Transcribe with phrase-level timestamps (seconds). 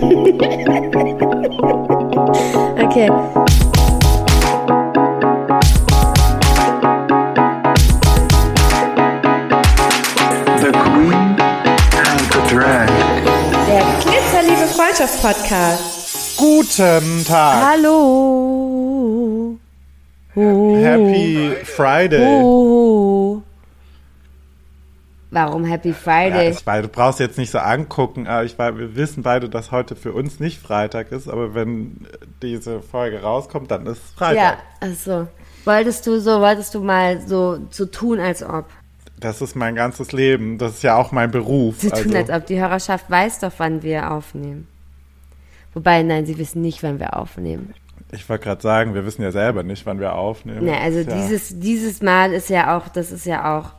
[0.00, 0.08] Okay.
[10.56, 11.36] The Queen
[11.92, 12.88] and the Drag.
[13.66, 16.38] Der Glitzerliebe Freundschaftspodcast.
[16.38, 17.62] Guten Tag.
[17.62, 19.58] Hallo.
[20.34, 22.40] Happy Friday.
[22.42, 22.79] Oh.
[25.30, 26.50] Warum Happy Ja, Friday?
[26.50, 29.70] ich weiß, du brauchst jetzt nicht so angucken, aber ich weiß, wir wissen beide, dass
[29.70, 32.06] heute für uns nicht Freitag ist, aber wenn
[32.42, 34.58] diese Folge rauskommt, dann ist Ja, Freitag.
[34.80, 35.28] also.
[35.64, 38.64] Wolltest du so, wolltest du mal so, so tun, als ob.
[39.20, 40.56] Das ist mein ganzes Leben.
[40.56, 41.78] Das ist ja auch mein Beruf.
[41.80, 42.46] Tun, also, als ob.
[42.46, 44.66] Die Hörerschaft weiß doch, wann wir aufnehmen.
[45.74, 47.74] Wobei, nein, sie wissen nicht, wann wir aufnehmen.
[48.12, 50.64] ich wollte gerade sagen, wir wissen ja selber nicht, wann wir aufnehmen.
[50.64, 51.14] Ne, also ja.
[51.14, 53.70] dieses, dieses Mal ist ja auch, das ist ja auch,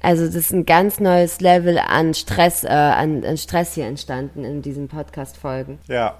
[0.00, 4.44] also das ist ein ganz neues Level an Stress, äh, an, an Stress hier entstanden
[4.44, 5.78] in diesen Podcast-Folgen.
[5.88, 6.18] Ja.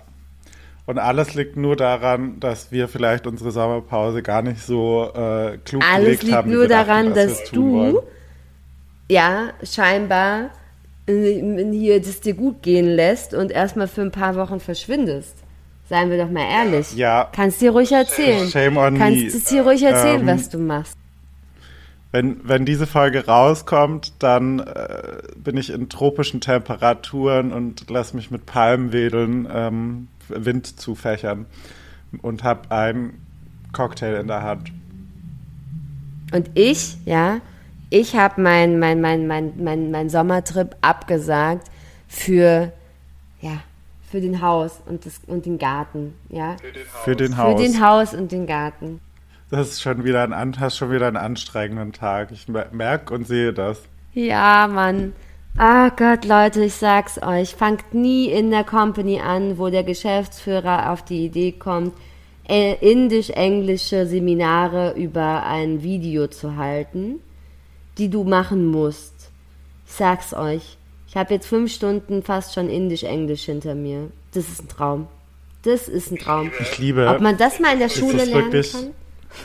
[0.87, 5.83] Und alles liegt nur daran, dass wir vielleicht unsere Sommerpause gar nicht so äh, klug
[5.85, 6.51] Alles gelegt liegt haben.
[6.51, 7.93] wie nur wir dachten, daran, dass dass tun wollen.
[7.95, 8.03] du,
[9.11, 10.51] ja, scheinbar
[11.07, 15.37] hier das dir gut gehen lässt und erstmal für ein paar Wochen verschwindest.
[15.89, 16.95] Seien wir doch mal ehrlich.
[16.97, 17.31] Ja.
[17.35, 18.47] Kannst dir ruhig erzählen.
[18.49, 19.27] Shame on Kannst me.
[19.27, 20.99] es dir ruhig erzählen, Ähm, was du machst.
[22.11, 28.31] Wenn, wenn diese Folge rauskommt, dann äh, bin ich in tropischen Temperaturen und lass mich
[28.31, 31.47] mit Palmwedeln ähm, Wind zufächern
[32.23, 33.27] und habe einen
[33.73, 34.73] Cocktail in der Hand.
[36.33, 37.41] Und ich, ja,
[37.91, 41.71] ich habe mein, mein, mein, mein, mein, mein Sommertrip abgesagt
[42.07, 42.73] für,
[43.41, 43.61] ja,
[44.11, 46.57] für den Haus und, das, und den Garten, ja.
[47.05, 47.61] Für den Haus.
[47.61, 49.01] Für den Haus und den Garten.
[49.51, 52.31] Das ist schon wieder ein, hast schon wieder einen anstrengenden Tag.
[52.33, 53.81] Ich merke und sehe das.
[54.13, 55.15] Ja, Mann.
[55.57, 57.55] Ah Gott, Leute, ich sag's euch.
[57.55, 61.95] Fangt nie in der Company an, wo der Geschäftsführer auf die Idee kommt,
[62.47, 67.21] indisch-englische Seminare über ein Video zu halten,
[67.97, 69.31] die du machen musst.
[69.87, 70.77] Ich sag's euch.
[71.09, 74.11] Ich habe jetzt fünf Stunden fast schon indisch-englisch hinter mir.
[74.35, 75.07] Das ist ein Traum.
[75.63, 76.53] Das ist ein Traum.
[76.61, 77.09] Ich liebe.
[77.09, 78.91] Ob man das mal in der Schule lernen wirklich- kann?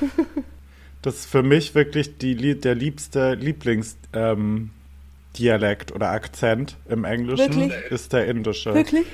[1.02, 4.72] Das ist für mich wirklich die, der liebste Lieblingsdialekt
[5.92, 7.74] ähm, oder Akzent im Englischen Wirklich?
[7.92, 8.74] ist der indische.
[8.74, 9.06] Wirklich?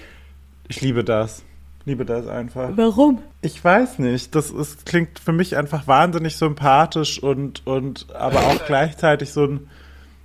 [0.68, 1.44] Ich liebe das.
[1.85, 2.69] Liebe das einfach.
[2.75, 3.24] Warum?
[3.41, 4.35] Ich weiß nicht.
[4.35, 9.68] Das ist, klingt für mich einfach wahnsinnig sympathisch und, und aber auch gleichzeitig so, ein-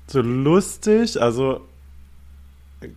[0.07, 1.63] so lustig, also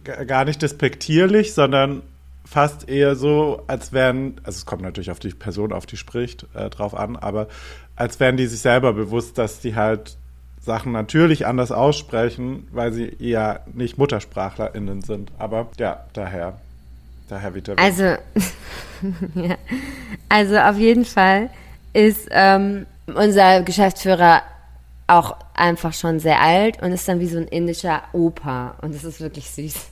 [0.03, 2.01] gar nicht despektierlich, sondern
[2.49, 6.45] fast eher so, als wären, also es kommt natürlich auf die Person, auf die spricht,
[6.53, 7.47] äh, drauf an, aber
[7.95, 10.17] als wären die sich selber bewusst, dass die halt
[10.61, 15.31] Sachen natürlich anders aussprechen, weil sie eher nicht MuttersprachlerInnen sind.
[15.37, 16.59] Aber ja, daher.
[17.29, 17.77] Daher wieder.
[17.77, 18.03] Also,
[19.35, 19.55] ja.
[20.29, 21.49] also auf jeden Fall
[21.93, 24.43] ist ähm, unser Geschäftsführer
[25.07, 29.03] auch einfach schon sehr alt und ist dann wie so ein indischer Opa und das
[29.03, 29.87] ist wirklich süß.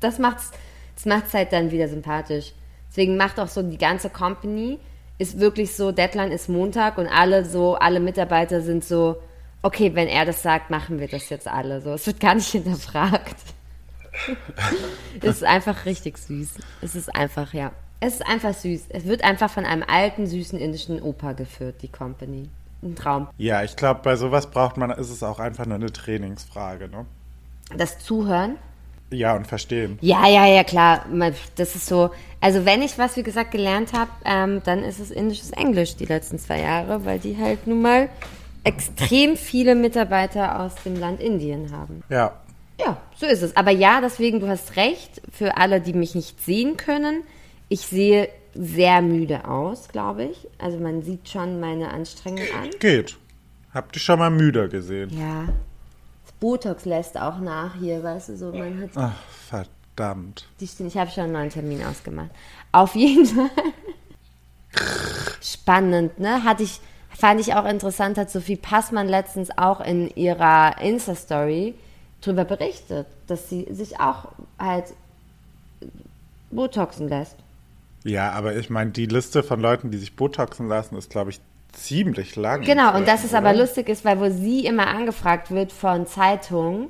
[0.00, 0.50] Das macht's,
[0.94, 2.52] das macht's halt dann wieder sympathisch.
[2.88, 4.78] Deswegen macht auch so die ganze Company
[5.20, 9.22] ist wirklich so, Deadline ist Montag und alle so, alle Mitarbeiter sind so,
[9.60, 11.82] okay, wenn er das sagt, machen wir das jetzt alle.
[11.82, 13.36] So, es wird gar nicht hinterfragt.
[15.22, 16.54] Es ist einfach richtig süß.
[16.80, 17.70] Es ist einfach, ja.
[18.00, 18.86] Es ist einfach süß.
[18.88, 22.48] Es wird einfach von einem alten, süßen indischen Opa geführt, die Company.
[22.82, 23.28] Ein Traum.
[23.36, 27.06] Ja, ich glaube, bei sowas braucht man, ist es auch einfach nur eine Trainingsfrage, ne?
[27.76, 28.56] Das Zuhören.
[29.10, 29.98] Ja, und verstehen.
[30.00, 31.06] Ja, ja, ja, klar.
[31.56, 32.10] Das ist so.
[32.40, 36.06] Also, wenn ich was, wie gesagt, gelernt habe, ähm, dann ist es indisches Englisch die
[36.06, 38.08] letzten zwei Jahre, weil die halt nun mal
[38.64, 42.02] extrem viele Mitarbeiter aus dem Land Indien haben.
[42.08, 42.32] Ja.
[42.78, 43.56] Ja, so ist es.
[43.56, 47.24] Aber ja, deswegen, du hast recht, für alle, die mich nicht sehen können,
[47.68, 50.48] ich sehe sehr müde aus, glaube ich.
[50.58, 52.70] Also man sieht schon meine Anstrengung an.
[52.78, 53.18] Geht.
[53.72, 55.10] Habt ihr schon mal müder gesehen?
[55.10, 55.52] Ja.
[56.40, 59.12] Botox lässt auch nach hier, weißt du, so man hat Ach,
[59.48, 60.48] verdammt.
[60.58, 60.86] die.
[60.86, 62.30] Ich habe schon einen neuen Termin ausgemacht.
[62.72, 63.50] Auf jeden Fall.
[65.42, 66.42] Spannend, ne?
[66.44, 71.74] Hatte ich, fand ich auch interessant, hat Sophie Passmann letztens auch in ihrer Insta-Story
[72.20, 74.28] drüber berichtet, dass sie sich auch
[74.58, 74.86] halt
[76.50, 77.36] Botoxen lässt.
[78.04, 81.40] Ja, aber ich meine, die Liste von Leuten, die sich Botoxen lassen, ist, glaube ich,
[81.72, 82.62] ziemlich lang.
[82.62, 86.88] Genau, und das ist aber lustig ist, weil wo sie immer angefragt wird von Zeitungen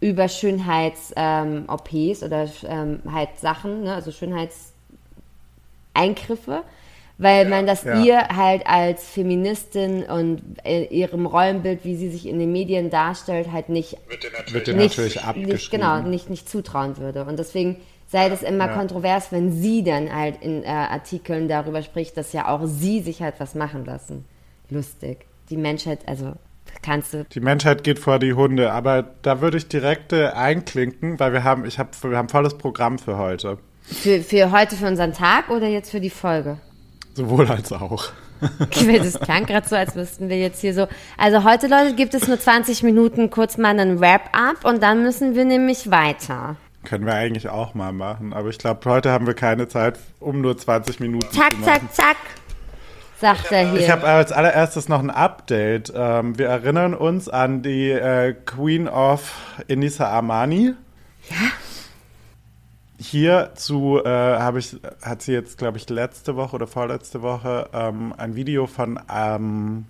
[0.00, 4.10] über Schönheits-OPs oder ähm, halt Sachen, ne, also
[5.94, 6.62] Schönheitseingriffe,
[7.18, 8.02] weil man das Ja.
[8.02, 13.52] ihr halt als Feministin und in ihrem Rollenbild, wie sie sich in den Medien darstellt,
[13.52, 15.82] halt nicht Wird dir nicht, natürlich nicht, abgeschrieben.
[15.82, 17.24] genau, nicht, nicht zutrauen würde.
[17.26, 17.76] Und deswegen
[18.10, 18.74] sei das immer Ja.
[18.74, 23.22] kontrovers, wenn sie dann halt in äh, Artikeln darüber spricht, dass ja auch sie sich
[23.22, 24.24] halt was machen lassen.
[24.68, 25.26] Lustig.
[25.48, 26.32] Die Menschheit, also
[26.82, 27.24] kannst du.
[27.24, 31.44] Die Menschheit geht vor die Hunde, aber da würde ich direkt äh, einklinken, weil wir
[31.44, 33.58] haben, ich hab, wir haben volles Programm für heute.
[33.82, 36.58] Für, für heute, für unseren Tag oder jetzt für die Folge?
[37.14, 38.10] Sowohl als auch.
[38.80, 40.86] Das klang gerade so, als müssten wir jetzt hier so.
[41.18, 45.34] Also heute, Leute, gibt es nur 20 Minuten kurz mal einen Wrap-up und dann müssen
[45.34, 46.56] wir nämlich weiter.
[46.84, 50.40] Können wir eigentlich auch mal machen, aber ich glaube, heute haben wir keine Zeit, um
[50.40, 51.88] nur 20 Minuten Zack, zu machen.
[51.92, 52.16] zack, zack,
[53.20, 53.80] sagt er hier.
[53.80, 55.92] Ich habe als allererstes noch ein Update.
[55.94, 59.34] Ähm, wir erinnern uns an die äh, Queen of
[59.68, 60.74] Enisa Armani.
[61.28, 61.36] Ja.
[62.98, 68.14] Hierzu äh, habe ich, hat sie jetzt, glaube ich, letzte Woche oder vorletzte Woche ähm,
[68.16, 69.86] ein Video von, ähm,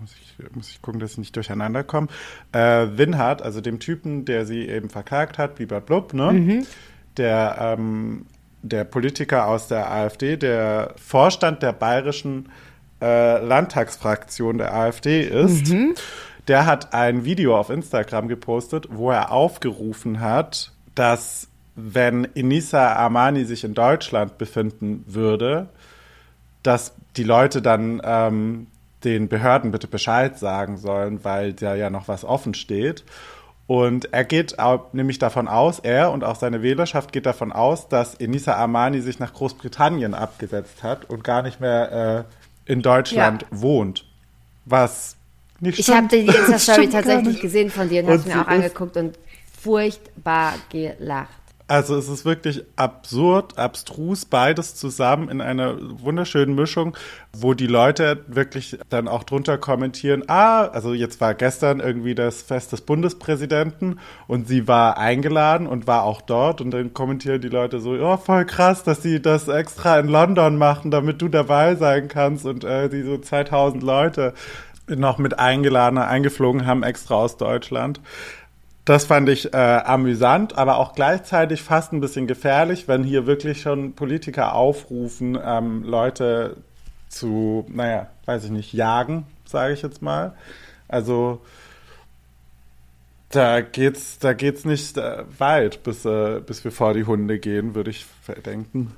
[0.00, 2.08] muss, ich, muss ich gucken, dass ich nicht durcheinander komme,
[2.52, 5.56] äh, Winhardt, also dem Typen, der sie eben verklagt hat,
[5.86, 6.32] blub, ne?
[7.16, 8.26] Der, ähm,
[8.62, 12.48] der Politiker aus der AfD, der Vorstand der bayerischen
[13.00, 15.70] äh, Landtagsfraktion der AfD ist,
[16.48, 23.44] der hat ein Video auf Instagram gepostet, wo er aufgerufen hat, dass wenn Inisa Armani
[23.44, 25.68] sich in Deutschland befinden würde,
[26.62, 28.66] dass die Leute dann ähm,
[29.04, 33.04] den Behörden bitte Bescheid sagen sollen, weil da ja noch was offen steht.
[33.66, 34.56] Und er geht
[34.92, 39.18] nämlich davon aus, er und auch seine Wählerschaft geht davon aus, dass Enisa Armani sich
[39.20, 42.26] nach Großbritannien abgesetzt hat und gar nicht mehr
[42.66, 43.48] äh, in Deutschland Ja.
[43.50, 44.04] wohnt.
[44.66, 45.16] Was
[45.60, 46.12] nicht Ich habe stimmt.
[46.12, 46.58] die Insta-Story
[46.88, 49.18] Stimmt gar tatsächlich gesehen von dir und, Und habe mir auch angeguckt und
[49.62, 51.28] furchtbar gelacht.
[51.66, 56.94] Also es ist wirklich absurd, abstrus, beides zusammen in einer wunderschönen Mischung,
[57.34, 62.42] wo die Leute wirklich dann auch drunter kommentieren, ah, also jetzt war gestern irgendwie das
[62.42, 67.48] Fest des Bundespräsidenten und sie war eingeladen und war auch dort und dann kommentieren die
[67.48, 71.76] Leute so, ja, voll krass, dass sie das extra in London machen, damit du dabei
[71.76, 74.34] sein kannst und äh, die so 2000 Leute
[74.86, 78.02] noch mit eingeladen, eingeflogen haben, extra aus Deutschland.
[78.84, 83.62] Das fand ich äh, amüsant, aber auch gleichzeitig fast ein bisschen gefährlich, wenn hier wirklich
[83.62, 86.58] schon Politiker aufrufen, ähm, Leute
[87.08, 90.34] zu, naja, weiß ich nicht, jagen, sage ich jetzt mal.
[90.86, 91.40] Also
[93.30, 97.74] da geht's, da geht's nicht äh, weit, bis, äh, bis wir vor die Hunde gehen,
[97.74, 98.04] würde ich
[98.44, 98.94] denken.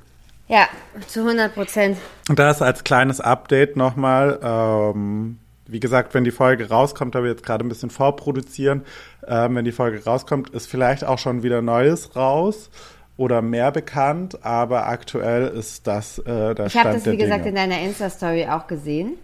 [0.49, 0.69] Ja,
[1.07, 1.99] zu 100 Prozent.
[2.29, 4.39] Und das als kleines Update nochmal.
[4.43, 8.83] Ähm, wie gesagt, wenn die Folge rauskommt, da wir jetzt gerade ein bisschen vorproduzieren,
[9.27, 12.71] ähm, wenn die Folge rauskommt, ist vielleicht auch schon wieder Neues raus
[13.17, 17.49] oder mehr bekannt, aber aktuell ist das äh, der Ich habe das, wie gesagt, Dinge.
[17.49, 19.15] in deiner Insta-Story auch gesehen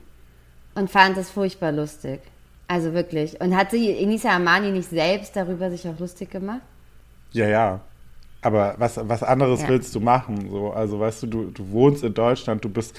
[0.75, 2.21] und fand das furchtbar lustig.
[2.69, 3.39] Also wirklich.
[3.41, 6.63] Und hat sie Enisa Armani nicht selbst darüber sich auch lustig gemacht?
[7.33, 7.81] Ja, ja.
[8.41, 9.69] Aber was, was anderes Ja.
[9.69, 10.49] willst du machen?
[10.51, 12.99] So, also weißt du, du, du wohnst in Deutschland, du bist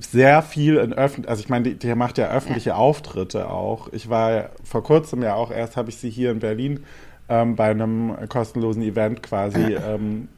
[0.00, 3.88] sehr viel in öffentlich, also ich meine, die, die macht ja öffentliche Auftritte auch.
[3.92, 6.84] Ich war ja vor kurzem ja auch, erst habe ich sie hier in Berlin
[7.28, 10.28] ähm, bei einem kostenlosen Event quasi ähm,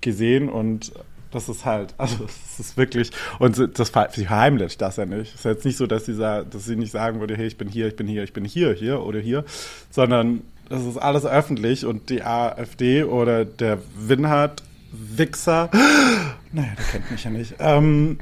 [0.00, 0.92] gesehen und
[1.30, 5.30] das ist halt, also es ist wirklich, und sie- das sie verheimlicht das ja nicht.
[5.34, 7.68] Es ist jetzt nicht so, dass sie, dass sie nicht sagen würde, hey, ich bin
[7.68, 9.44] hier, ich bin hier, ich bin hier, hier oder hier,
[9.90, 10.40] sondern
[10.70, 15.68] es ist alles öffentlich und die AfD oder der Winhardt Wichser,
[16.52, 18.18] naja, der kennt mich ja nicht, ähm,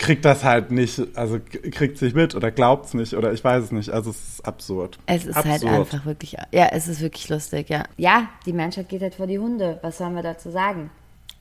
[0.00, 1.38] kriegt das halt nicht, also
[1.70, 3.90] kriegt sich mit oder glaubt es nicht oder ich weiß es nicht.
[3.90, 4.98] Also es ist absurd.
[5.06, 5.62] Es ist absurd.
[5.62, 7.84] halt einfach wirklich, ja, es ist wirklich lustig, ja.
[7.98, 9.78] Ja, die Menschheit geht halt vor die Hunde.
[9.82, 10.90] Was sollen wir dazu sagen?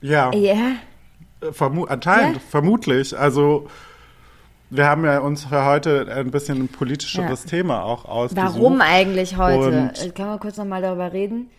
[0.02, 0.74] Ja, Ja,
[1.52, 2.42] vermu anscheinend, Ja.
[2.50, 3.18] vermutlich.
[3.18, 3.68] Also
[4.70, 7.50] wir haben ja uns für heute ein bisschen ein politischeres Ja.
[7.50, 8.56] Thema auch ausgesucht.
[8.56, 9.68] Warum eigentlich heute?
[9.80, 11.50] Und- Äh, Kann man kurz nochmal darüber reden?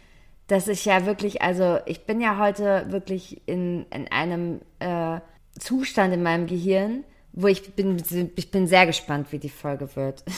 [0.49, 5.21] Dass ich ja wirklich, also ich bin ja heute wirklich in, in einem äh,
[5.61, 8.02] Zustand in meinem Gehirn, wo ich bin,
[8.35, 10.25] ich bin sehr gespannt, wie die Folge wird.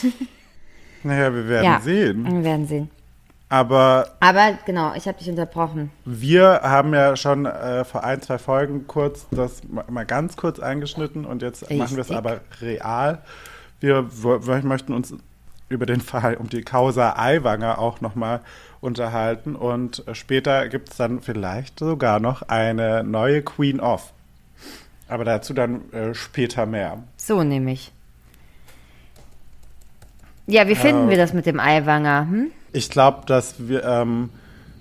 [1.05, 2.25] Naja, wir werden ja, sehen.
[2.25, 2.89] Wir werden sehen.
[3.49, 5.91] Aber Aber genau, ich habe dich unterbrochen.
[6.05, 10.59] wir haben ja schon äh, vor ein, zwei Folgen kurz das ma- mal ganz kurz
[10.59, 12.15] angeschnitten und jetzt machen wir es Richtig.
[12.15, 13.21] aber real.
[13.81, 15.13] Wir, wir möchten uns
[15.67, 18.39] über den Fall um die Causa Aiwanger auch nochmal
[18.79, 24.13] unterhalten und äh, später gibt es dann vielleicht sogar noch eine neue Queen of.
[25.13, 27.03] Aber dazu dann äh, später mehr.
[27.17, 27.91] So nämlich.
[30.47, 32.27] Ja, wie finden Äh, wir das mit dem Eiwanger?
[32.27, 32.51] Hm?
[32.71, 34.31] Ich glaube, dass wir ähm,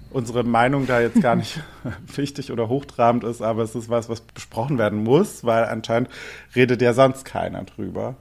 [0.08, 1.60] unsere Meinung da jetzt gar nicht
[2.16, 6.08] wichtig oder hochtrabend ist, aber es ist was, was besprochen werden muss, weil anscheinend
[6.56, 8.14] redet ja sonst keiner drüber.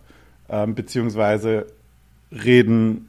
[0.49, 1.67] Ähm, beziehungsweise
[2.29, 3.07] reden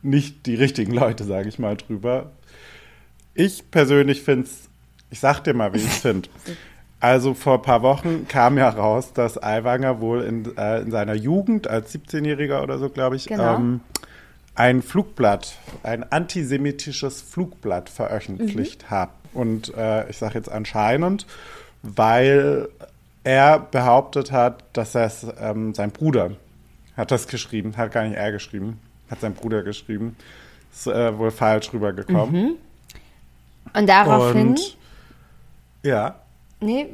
[0.00, 2.30] nicht die richtigen Leute, sage ich mal, drüber.
[3.34, 4.70] Ich persönlich finde es
[5.10, 6.30] Ich sag dir mal, wie ich es finde.
[7.00, 11.14] Also vor ein paar Wochen kam ja raus, dass Aiwanger wohl in, äh, in seiner
[11.14, 13.54] Jugend als 17-Jähriger oder so, glaube ich, Genau.
[13.54, 13.80] ähm,
[14.56, 18.90] ein Flugblatt, ein antisemitisches Flugblatt veröffentlicht Mhm.
[18.90, 19.10] hat.
[19.32, 21.26] Und äh, ich sage jetzt anscheinend,
[21.82, 22.68] weil
[23.22, 26.32] er behauptet hat, dass es ähm, sein Bruder
[26.96, 30.16] hat das geschrieben, hat gar nicht er geschrieben, hat sein Bruder geschrieben.
[30.72, 32.56] Ist äh, wohl falsch rübergekommen.
[33.72, 34.76] Und daraufhin, Und
[35.84, 36.16] ja,
[36.60, 36.88] nee,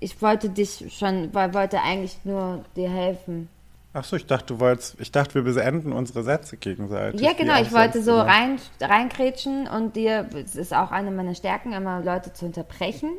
[0.00, 3.48] ich wollte dich schon, weil- wollte eigentlich nur dir helfen.
[3.92, 7.20] ach so, ich dachte, du wolltest, ich dachte, wir beenden unsere Sätze gegenseitig.
[7.20, 8.26] Ja, genau, ich wollte so immer.
[8.26, 13.10] rein, reinkrätschen und dir, es ist auch eine meiner Stärken, immer Leute zu unterbrechen.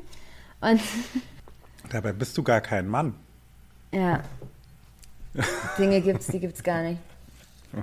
[0.62, 0.79] Und
[1.91, 3.15] Dabei bist du gar kein Mann.
[3.91, 4.21] ja,
[5.77, 7.00] Dinge gibt's, die gibt's gar nicht.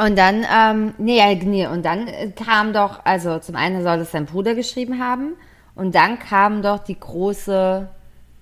[0.00, 4.12] Und dann, ähm, nee, nee, und dann äh, kam doch, also zum einen soll es
[4.12, 5.34] sein Bruder geschrieben haben
[5.74, 7.86] und dann kam doch die große,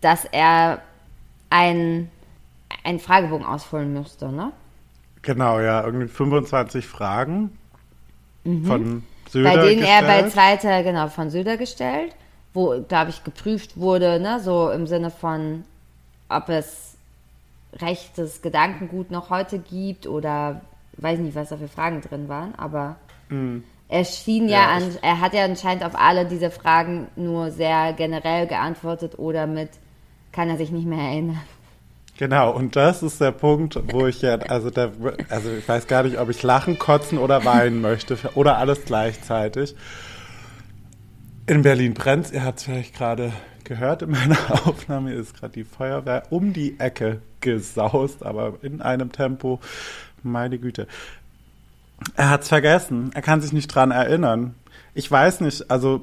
[0.00, 0.82] dass er
[1.50, 2.10] ein,
[2.84, 4.52] einen Fragebogen ausfüllen müsste, ne?
[5.22, 7.58] Genau, ja, irgendwie 25 Fragen
[8.62, 9.54] von Söder Mhm.
[9.54, 10.32] bei denen er bei gestellt.
[10.32, 12.14] zweiter, genau, von Söder gestellt,
[12.54, 15.64] wo, glaube ich, geprüft wurde, ne, so im Sinne von,
[16.28, 16.96] ob es
[17.74, 20.62] rechtes Gedankengut noch heute gibt oder
[21.02, 22.96] weiß nicht, was da für Fragen drin waren, aber
[23.88, 27.92] er schien ja, Ja, an, er hat ja anscheinend auf alle diese Fragen nur sehr
[27.94, 29.70] generell geantwortet oder mit
[30.32, 31.40] kann er sich nicht mehr erinnern.
[32.18, 34.90] Genau, und das ist der Punkt, wo ich ja, also, der,
[35.30, 39.76] also ich weiß gar nicht, ob ich lachen, kotzen oder weinen möchte oder alles gleichzeitig.
[41.46, 44.36] In Berlin brennt, ihr habt es vielleicht gerade gehört in meiner
[44.66, 49.60] Aufnahme, ist gerade die Feuerwehr um die Ecke gesaust, aber in einem Tempo,
[50.24, 50.86] meine Güte.
[52.14, 54.54] Er hat's vergessen, er kann sich nicht dran erinnern.
[54.94, 56.02] Ich weiß nicht, also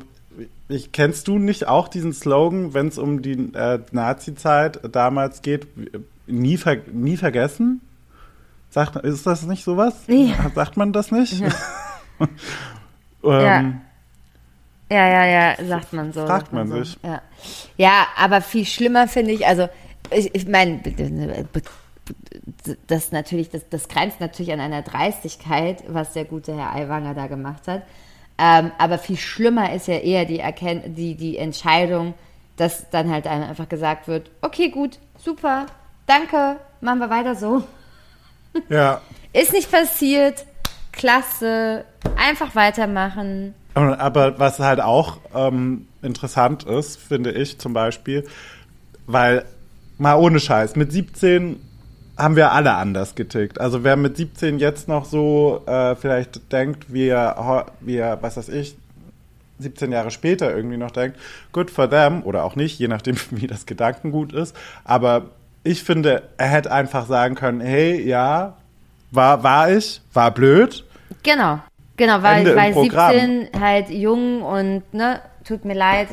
[0.67, 5.67] ich, kennst du nicht auch diesen Slogan, wenn es um die äh, Nazi-Zeit damals geht,
[6.27, 7.81] nie, ver nie vergessen?
[8.69, 9.93] Sagt, ist das nicht sowas?
[10.07, 10.51] Ja.
[10.53, 11.39] Sagt man das nicht?
[11.39, 11.47] Ja.
[13.23, 13.81] ähm,
[14.89, 16.25] Ja, ja, ja, sagt man so.
[16.25, 16.83] Fragt sagt man so.
[16.83, 16.97] sich.
[17.03, 17.21] Ja.
[17.77, 19.67] ja, aber viel schlimmer finde ich, also
[20.11, 20.79] ich, ich meine,
[22.87, 27.27] das natürlich, das, das grenzt natürlich an einer Dreistigkeit, was der gute Herr Aiwanger da
[27.27, 27.83] gemacht hat.
[28.37, 32.13] Ähm, aber viel schlimmer ist ja eher die, Erken die, die Entscheidung,
[32.57, 35.67] dass dann halt einem einfach gesagt wird, okay, gut, super,
[36.05, 37.63] danke, machen wir weiter so.
[38.69, 39.01] ja.
[39.33, 40.45] Ist nicht passiert,
[40.93, 41.83] klasse,
[42.15, 43.53] einfach weitermachen.
[43.73, 48.25] Aber was halt auch ähm, interessant ist, finde ich zum Beispiel,
[49.05, 49.43] weil,
[49.97, 51.59] mal ohne Scheiß, mit 17
[52.17, 53.59] haben wir alle anders getickt.
[53.59, 58.49] Also wer mit 17 jetzt noch so äh, vielleicht denkt, wie er, er, was weiß
[58.49, 58.75] ich,
[59.59, 61.17] 17 Jahre später irgendwie noch denkt,
[61.51, 64.55] good for them oder auch nicht, je nachdem, wie das Gedankengut ist.
[64.83, 65.27] Aber
[65.63, 68.57] ich finde, er hätte einfach sagen können, hey, ja,
[69.11, 70.85] war, war ich, war blöd,
[71.23, 71.59] Genau,
[71.97, 73.11] genau, weil, Ende weil Programm.
[73.11, 76.09] 17 halt jung und, ne, tut mir leid,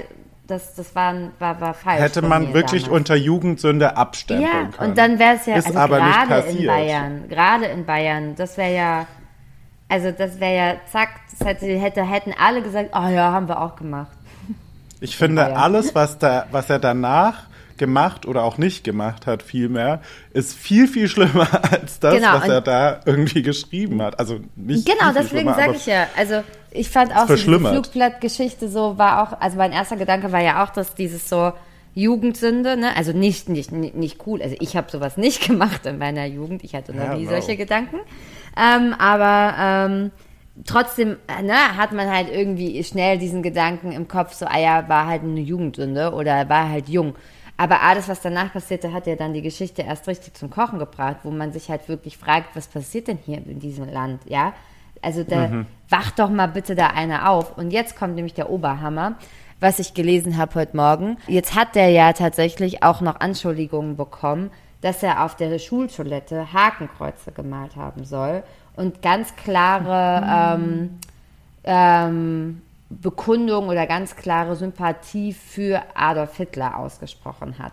[0.53, 2.01] das, das war, war, war falsch.
[2.01, 2.99] hätte man wirklich damals.
[3.01, 4.91] unter Jugendsünde abstempeln Ja, können.
[4.91, 6.67] und dann wäre es ja, Ist also aber nicht gerade in passiert.
[6.69, 9.07] Bayern, gerade in Bayern, das wäre ja,
[9.89, 13.61] also das wäre ja, zack, das hätte, hätte, hätten alle gesagt, oh ja, haben wir
[13.61, 14.11] auch gemacht.
[15.01, 15.57] Ich finde, Bayern.
[15.57, 17.45] alles, was, da, was er danach
[17.77, 20.01] gemacht oder auch nicht gemacht hat, vielmehr,
[20.33, 24.21] ist viel, viel schlimmer als das, Genau, was er da irgendwie geschrieben hat.
[24.21, 26.07] Also nicht Genau, viel, viel deswegen sage ich ja.
[26.17, 26.43] Also
[26.75, 27.71] ich fand auch so diese.
[27.71, 31.53] Flugblattgeschichte so war auch, also mein erster Gedanke war ja auch, dass dieses so
[31.95, 32.97] Jugendsünde, ne?
[32.97, 34.41] Also nicht nicht nicht, cool.
[34.43, 36.65] Also ich habe sowas nicht gemacht in meiner Jugend.
[36.65, 37.31] Ich hatte noch Ja, nie no.
[37.31, 37.97] solche Gedanken.
[38.57, 40.11] Ähm, aber ähm,
[40.67, 44.89] trotzdem äh, ne, hat man halt irgendwie schnell diesen Gedanken im Kopf, so, ah ja,
[44.89, 47.15] war halt eine Jugendsünde oder war halt jung.
[47.59, 51.19] Aber alles, was danach passierte, hat ja dann die Geschichte erst richtig zum Kochen gebracht,
[51.23, 54.55] wo man sich halt wirklich fragt, was passiert denn hier in diesem Land, ja?
[55.03, 57.59] Also da wacht doch mal bitte da einer auf.
[57.59, 59.17] Und jetzt kommt nämlich der Oberhammer,
[59.61, 61.19] was ich gelesen habe heute Morgen.
[61.27, 67.33] Jetzt hat der ja tatsächlich auch noch Anschuldigungen bekommen, dass er auf der Schultoilette Hakenkreuze
[67.33, 68.43] gemalt haben soll
[68.75, 70.99] und ganz klare ähm,
[71.65, 77.73] ähm, Bekundung oder ganz klare Sympathie für Adolf Hitler ausgesprochen hat.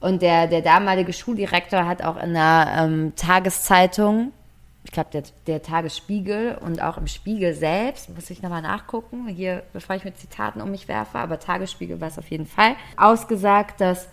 [0.00, 4.32] Und der, der damalige Schuldirektor hat auch in einer ähm, Tageszeitung,
[4.84, 9.62] ich glaube der, der Tagesspiegel und auch im Spiegel selbst, muss ich nochmal nachgucken, hier,
[9.72, 13.80] bevor ich mit Zitaten um mich werfe, aber Tagesspiegel war es auf jeden Fall, ausgesagt,
[13.80, 14.08] dass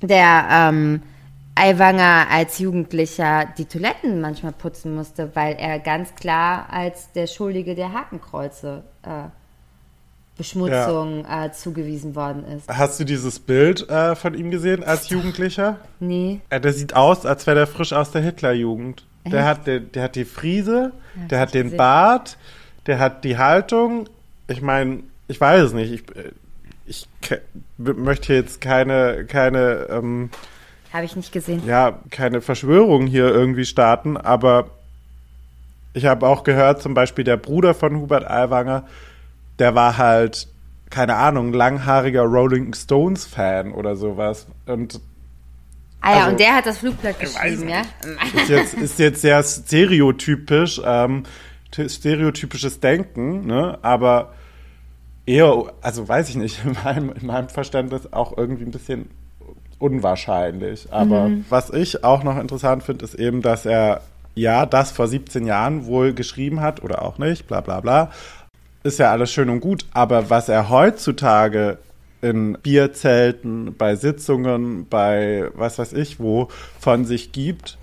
[0.00, 1.02] der ähm,
[1.54, 7.74] Aiwanger als Jugendlicher die Toiletten manchmal putzen musste, weil er ganz klar als der Schuldige
[7.74, 9.28] der Hakenkreuze äh,
[10.36, 12.68] Beschmutzung äh, zugewiesen worden ist.
[12.68, 15.78] Hast du dieses Bild äh, von ihm gesehen als Jugendlicher?
[16.00, 16.40] Nee.
[16.48, 19.04] Äh, der sieht aus, als wäre der frisch aus der Hitlerjugend.
[19.24, 20.92] Der hat, der, der hat die Friese,
[21.30, 21.76] der hab hat den gesehen.
[21.76, 22.38] Bart,
[22.86, 24.08] der hat die Haltung.
[24.48, 25.92] Ich meine, ich weiß es nicht.
[25.92, 26.32] Ich, äh,
[26.86, 27.08] ich
[27.78, 30.30] möchte jetzt keine, keine, ähm,
[30.92, 31.62] Habe ich nicht gesehen.
[31.66, 34.70] ja, keine Verschwörung hier irgendwie starten, aber
[35.94, 38.84] ich habe auch gehört, zum Beispiel der Bruder von Hubert Aiwanger,
[39.58, 40.48] der war halt,
[40.90, 44.46] keine Ahnung, langhaariger Rolling Stones Fan oder sowas.
[44.66, 45.00] Und
[46.02, 47.82] Ah ja, Also- und der hat das Flugblatt geschrieben, ja?
[48.34, 51.22] ist jetzt, ist jetzt sehr stereotypisch, ähm,
[51.72, 53.78] stereotypisches Denken, ne?
[53.82, 54.34] aber
[55.26, 59.08] eher, also weiß ich nicht, in meinem, in meinem Verständnis auch irgendwie ein bisschen
[59.78, 60.92] unwahrscheinlich.
[60.92, 64.02] Aber was ich auch noch interessant finde, ist eben, dass er
[64.34, 68.10] ja das vor 17 Jahren wohl geschrieben hat oder auch nicht, bla bla bla.
[68.84, 71.78] Ist ja alles schön und gut, aber was er heutzutage
[72.22, 76.48] in Bierzelten, bei Sitzungen, bei was weiß ich wo
[76.80, 77.76] von sich gibt,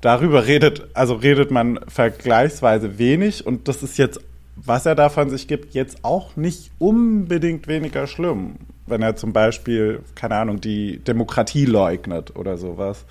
[0.00, 4.20] darüber redet, also redet man vergleichsweise wenig und das ist jetzt,
[4.56, 8.56] was er da von sich gibt, jetzt auch nicht unbedingt weniger schlimm.
[8.86, 13.04] Wenn er zum Beispiel, keine Ahnung, die Demokratie leugnet oder sowas.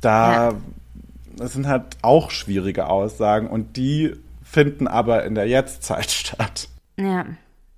[0.00, 0.54] Da Ja.
[1.36, 6.68] das sind halt auch schwierige Aussagen und die finden aber in der Jetztzeit statt.
[6.98, 7.26] Ja.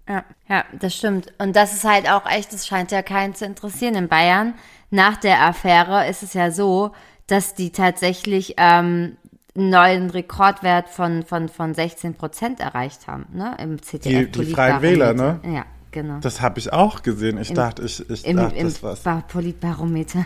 [0.09, 1.33] Ja, ja, das stimmt.
[1.39, 3.95] Und das ist halt auch echt, das scheint ja keinen zu interessieren.
[3.97, 4.55] In Bayern,
[4.91, 6.93] nach der Affäre, ist es ja so,
[7.27, 9.17] dass die tatsächlich ähm,
[9.57, 13.57] einen neuen Rekordwert von, von, von 16 Prozent erreicht haben, ne?
[13.61, 14.03] Im CTF.
[14.03, 15.41] Die- die Freien Wähler, ne?
[15.45, 16.19] Ja, genau.
[16.21, 17.39] Das habe ich auch gesehen.
[17.41, 19.01] Ich dachte, ich, ich Im, dachte, im das was.
[19.01, 20.25] Ba- Politbarometer.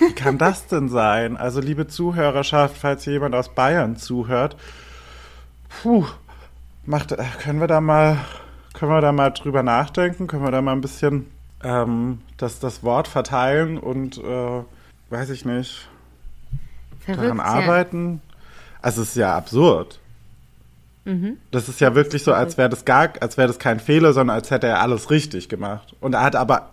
[0.00, 1.36] Wie kann das denn sein?
[1.36, 4.56] Also, liebe Zuhörerschaft, falls jemand aus Bayern zuhört,
[5.82, 6.06] puh,
[6.84, 8.16] macht, äh, können wir da mal,
[8.74, 10.26] können wir da mal drüber nachdenken?
[10.26, 11.26] Können wir da mal ein bisschen
[11.62, 14.62] ähm, das, das Wort verteilen und äh,
[15.10, 15.88] weiß ich nicht,
[17.00, 17.22] Verrückt.
[17.22, 17.44] daran ja.
[17.44, 18.20] arbeiten?
[18.82, 19.98] Also, es ist ja absurd.
[21.50, 24.36] Das ist ja wirklich so, als wäre das gar, als wäre das kein Fehler, sondern
[24.36, 25.94] als hätte er alles richtig gemacht.
[26.00, 26.70] Und er hat aber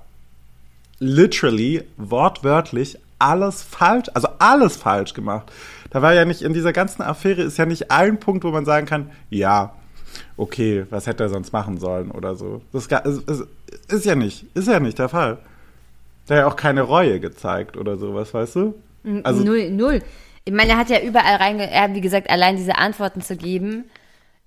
[0.99, 5.51] literally, wortwörtlich alles falsch, also alles falsch gemacht.
[5.89, 8.65] Da war ja nicht, in dieser ganzen Affäre ist ja nicht ein Punkt, wo man
[8.65, 9.73] sagen kann, ja,
[10.37, 12.61] okay, was hätte er sonst machen sollen oder so.
[12.71, 13.43] Das ist, ist,
[13.87, 15.39] ist ja nicht, ist ja nicht der Fall.
[16.27, 18.75] Der hat ja auch keine Reue gezeigt oder sowas, weißt du?
[19.23, 20.01] Also, null, null.
[20.45, 21.69] Ich meine, er hat ja überall reinge...
[21.69, 23.85] Er hat, wie gesagt, allein diese Antworten zu geben.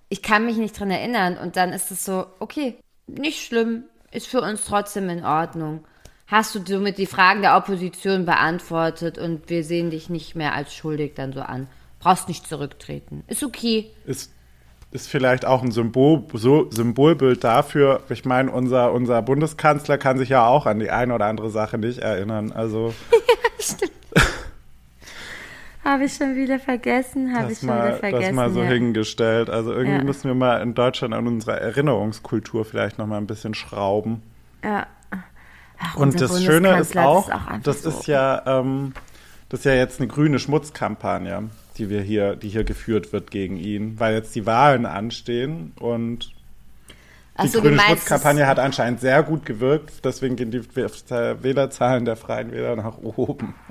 [0.09, 1.37] Ich kann mich nicht dran erinnern.
[1.37, 5.85] Und dann ist es so, okay, nicht schlimm, ist für uns trotzdem in Ordnung.
[6.27, 10.74] Hast du somit die Fragen der Opposition beantwortet und wir sehen dich nicht mehr als
[10.74, 11.68] schuldig dann so an.
[11.98, 13.24] Brauchst nicht zurücktreten.
[13.29, 13.90] Ist okay.
[14.07, 14.33] ist,
[14.94, 18.00] ist vielleicht auch ein Symbol, so, Symbolbild dafür.
[18.09, 21.78] Ich meine, unser, unser Bundeskanzler kann sich ja auch an die eine oder andere Sache
[21.78, 22.52] nicht erinnern.
[22.52, 22.94] Also
[25.85, 28.22] Habe ich schon wieder vergessen, habe ich schon mal, wieder vergessen.
[28.24, 28.68] das mal so ja.
[28.68, 29.50] hingestellt.
[29.50, 30.04] Also irgendwie Ja.
[30.04, 34.22] müssen wir mal in Deutschland an unserer Erinnerungskultur vielleicht noch mal ein bisschen schrauben.
[34.64, 34.87] Ja.
[35.78, 37.90] Ach, Und das Schöne ist auch, ist, auch das so.
[37.90, 38.94] ist ja, ähm,
[39.50, 43.56] das ist ja jetzt eine grüne Schmutzkampagne, die wir hier, die hier geführt wird gegen
[43.56, 46.32] ihn, weil jetzt die Wahlen anstehen und
[47.42, 52.16] die so, grüne meinst, Schmutzkampagne hat anscheinend sehr gut gewirkt, deswegen gehen die Wählerzahlen der
[52.16, 53.54] Freien Wähler nach oben.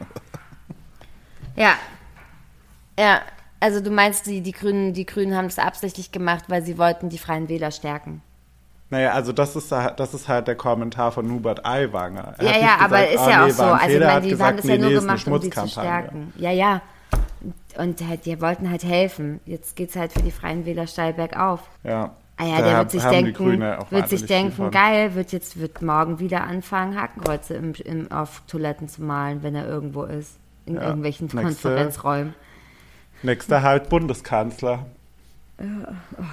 [1.56, 1.74] Ja.
[3.00, 3.22] Ja.
[3.60, 7.10] Also du meinst, die, die Grünen, die Grünen haben es absichtlich gemacht, weil sie wollten
[7.10, 8.22] die Freien Wähler stärken.
[8.90, 12.36] Naja, also das ist, da- das ist halt der Kommentar von Hubert Aiwanger.
[12.40, 13.64] Er ja, ja, nicht aber gesagt, ist "Ah, ja nee, auch so.
[13.64, 15.42] Also ich Fehler." Er meine, die gesagt, haben das nee, ja nur nee, gemacht, um
[15.42, 16.34] sie zu stärken.
[16.38, 16.82] Ja, ja.
[17.78, 19.40] Und halt, die wollten halt helfen.
[19.46, 21.62] Jetzt geht's halt für die Freien Wähler steil bergauf.
[21.84, 22.12] Ja.
[22.38, 26.44] Ah ja, der wird sich denken, wird sich denken, geil, wird jetzt wird morgen wieder
[26.44, 30.38] anfangen, Hakenkreuze im, im, auf Toiletten zu malen, wenn er irgendwo ist.
[30.66, 32.34] In Ja, irgendwelchen nächste- Konferenzräumen.
[33.22, 34.86] Nächster halt Bundeskanzler.
[35.60, 35.64] Oh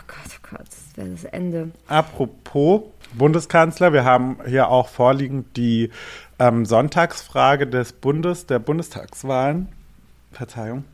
[0.07, 1.71] Gott, oh Gott, das wäre das Ende.
[1.87, 5.91] Apropos Bundeskanzler, wir haben hier auch vorliegend die
[6.39, 9.69] ähm, Sonntagsfrage des Bundes, der Bundestagswahlen.
[10.33, 10.85] Verzeihung,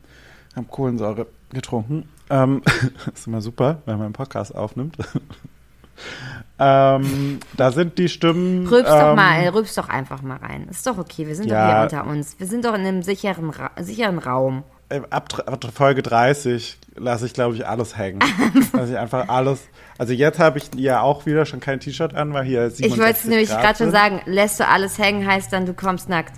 [0.57, 2.09] habe Kohlensäure getrunken.
[2.29, 2.61] Ähm,
[3.13, 4.97] ist immer super, wenn man einen Podcast aufnimmt.
[6.59, 8.67] ähm, da sind die Stimmen.
[8.67, 10.67] Rülps doch ähm, mal, rülps doch einfach mal rein.
[10.69, 11.83] Ist doch okay, wir sind Ja.
[11.83, 12.39] doch hier unter uns.
[12.39, 14.63] Wir sind doch in einem sicheren, Ra sicheren Raum.
[14.89, 18.19] äh, Ab, ab Folge 30 lasse ich, glaube ich, alles hängen.
[18.73, 19.61] lasse ich einfach alles.
[19.97, 22.99] Also jetzt habe ich ja auch wieder schon kein T-Shirt an, weil hier 67 Ich
[22.99, 26.33] wollte es nämlich gerade schon sagen, lässt du alles hängen, heißt dann, du kommst nackt.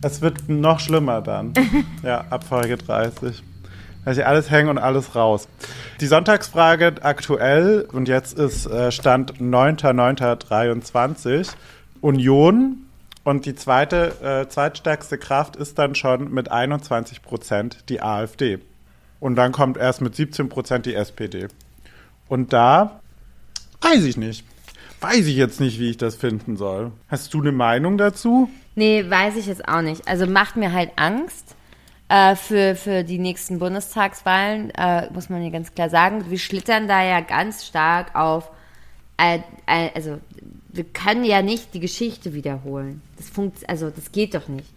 [0.00, 1.54] Es wird noch schlimmer dann.
[2.02, 3.42] ja, ab Folge 30.
[4.04, 5.48] Lass ich alles hängen und alles raus.
[6.00, 11.50] Die Sonntagsfrage aktuell und jetzt ist äh, Stand 9.9.23.
[12.00, 12.86] Union
[13.24, 18.60] und die zweite, äh, zweitstärkste Kraft ist dann schon mit 21 Prozent die AfD.
[19.20, 21.48] Und dann kommt erst mit 17 Prozent die SPD.
[22.28, 23.00] Und da
[23.80, 24.44] weiß ich nicht.
[25.00, 26.92] Weiß ich jetzt nicht, wie ich das finden soll.
[27.08, 28.50] Hast du eine Meinung dazu?
[28.74, 30.08] Nee, weiß ich jetzt auch nicht.
[30.08, 31.54] Also macht mir halt Angst
[32.08, 36.30] äh, für, für die nächsten Bundestagswahlen, äh, muss man hier ganz klar sagen.
[36.30, 38.50] Wir schlittern da ja ganz stark auf,
[39.18, 40.18] äh, äh, also
[40.68, 43.02] wir können ja nicht die Geschichte wiederholen.
[43.16, 44.68] Das funkt, also das geht doch nicht.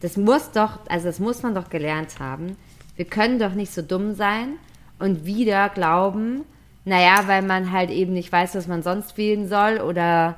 [0.00, 2.56] Das muss doch, also das muss man doch gelernt haben.
[2.96, 4.54] Wir können doch nicht so dumm sein
[4.98, 6.42] und wieder glauben,
[6.84, 10.36] naja, weil man halt eben nicht weiß, was man sonst wählen soll oder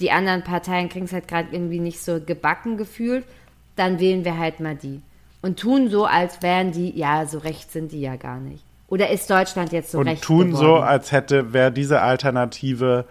[0.00, 3.24] die anderen Parteien kriegen es halt gerade irgendwie nicht so gebacken gefühlt,
[3.76, 5.02] dann wählen wir halt mal die.
[5.40, 8.64] Und tun so, als wären die, ja, so recht sind die ja gar nicht.
[8.88, 10.66] Oder ist Deutschland jetzt so und recht tun geworden?
[10.66, 13.06] so, als hätte, wäre diese Alternative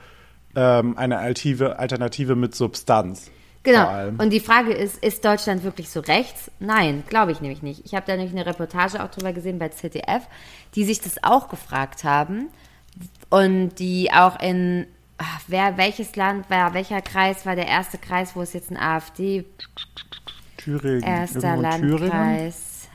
[0.56, 3.32] ähm, eine Alternative, Alternative mit Substanz.
[3.63, 4.10] Genau.
[4.17, 6.52] Und die Frage ist, ist Deutschland wirklich so rechts?
[6.60, 7.86] Nein, glaube ich nämlich nicht.
[7.86, 10.28] Ich habe da nämlich eine Reportage auch drüber gesehen bei ZDF,
[10.76, 12.50] die sich das auch gefragt haben
[13.29, 18.36] und die auch in ach, wer welches Land war, welcher Kreis war der erste Kreis,
[18.36, 19.45] wo es jetzt ein AfD
[20.58, 21.03] Thüringen.
[21.03, 22.10] erster Irgendwo in Thüringen?
[22.10, 22.89] Landkreis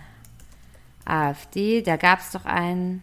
[1.05, 3.03] AfD, da gab es doch einen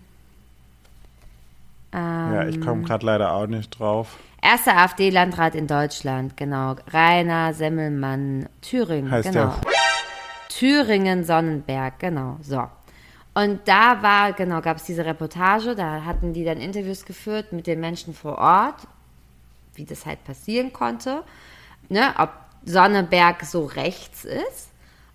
[1.94, 4.18] Ja, ich komme gerade leider auch nicht drauf.
[4.42, 6.76] erster AfD-Landrat in Deutschland, genau.
[6.92, 9.56] Rainer Semmelmann, Thüringen, Heißt genau.
[9.56, 9.72] der.
[10.50, 12.38] Thüringen, Sonnenberg, genau.
[12.42, 12.68] So.
[13.36, 17.68] Und da war, genau, gab es diese Reportage, da hatten die dann Interviews geführt mit
[17.68, 18.88] den Menschen vor Ort,
[19.74, 21.22] wie das halt passieren konnte,
[21.90, 22.30] ne, ob
[22.64, 24.70] Sonnenberg so rechts ist.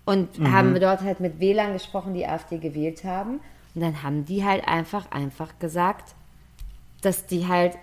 [0.05, 3.39] Und haben wir dort halt mit Wählern gesprochen, die AfD gewählt haben.
[3.73, 6.13] Und dann haben die halt einfach, einfach gesagt,
[7.01, 7.75] dass die halt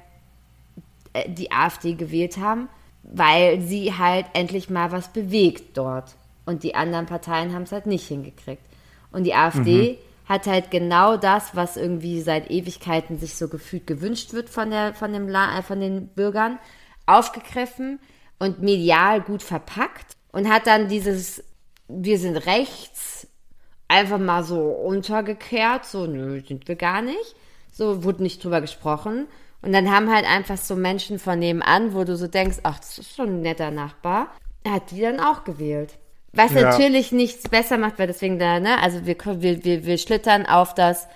[1.14, 2.68] äh, die AfD gewählt haben,
[3.03, 6.14] weil sie halt endlich mal was bewegt dort.
[6.46, 8.62] Und die anderen Parteien haben es halt nicht hingekriegt.
[9.11, 14.34] Und die AfD hat halt genau das, was irgendwie seit Ewigkeiten sich so gefühlt gewünscht
[14.34, 16.58] wird von, der, von, dem äh, von den Bürgern,
[17.06, 17.98] aufgegriffen
[18.38, 21.42] und medial gut verpackt und hat dann dieses
[21.88, 23.26] Wir sind rechts
[23.88, 27.34] einfach mal so untergekehrt, so, nö, sind wir gar nicht.
[27.72, 29.26] So wurde nicht drüber gesprochen.
[29.62, 32.98] Und dann haben halt einfach so Menschen von nebenan, wo du so denkst, ach, das
[32.98, 34.28] ist schon ein netter Nachbar,
[34.66, 35.98] hat die dann auch gewählt.
[36.32, 36.62] Was Ja.
[36.62, 40.74] natürlich nichts besser macht, weil deswegen da, ne, also wir, wir, wir, wir schlittern auf
[40.74, 41.06] das,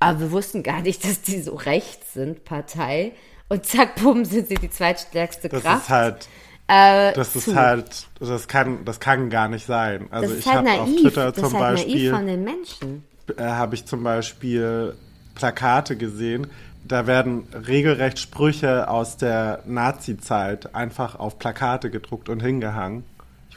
[0.00, 3.12] aber wir wussten gar nicht, dass die so rechts sind, Partei.
[3.48, 5.82] Und zack, bumm, sind sie die zweitstärkste Das Kraft.
[5.84, 6.28] ist halt,
[6.68, 7.54] äh, das ist zu.
[7.56, 10.08] halt, das kann, das kann gar nicht sein.
[10.10, 10.88] Also das ich ist halt habe auf.
[11.00, 13.04] Twitter das zum ist halt naiv Beispiel, von den Menschen.
[13.38, 14.94] äh, habe ich zum Beispiel
[15.34, 16.48] Plakate gesehen.
[16.84, 23.04] Da werden regelrecht Sprüche aus der Nazi-Zeit einfach auf Plakate gedruckt und hingehangen.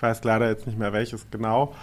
[0.01, 1.75] Ich weiß leider jetzt nicht mehr welches genau,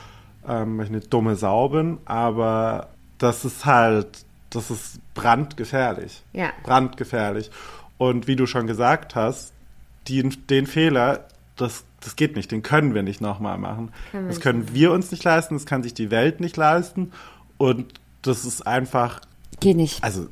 [0.44, 6.24] ähm, weil ich eine dumme Sau bin, aber das ist halt, das ist brandgefährlich.
[6.32, 6.50] Ja.
[6.64, 7.52] Brandgefährlich.
[7.96, 9.52] Und wie du schon gesagt hast,
[10.08, 13.92] die, den Fehler, das, das geht nicht, den können wir nicht nochmal machen.
[14.10, 17.12] Können das können wir uns nicht leisten, das kann sich die Welt nicht leisten.
[17.56, 19.20] Und das ist einfach,
[19.60, 20.02] Geht nicht.
[20.02, 20.26] also,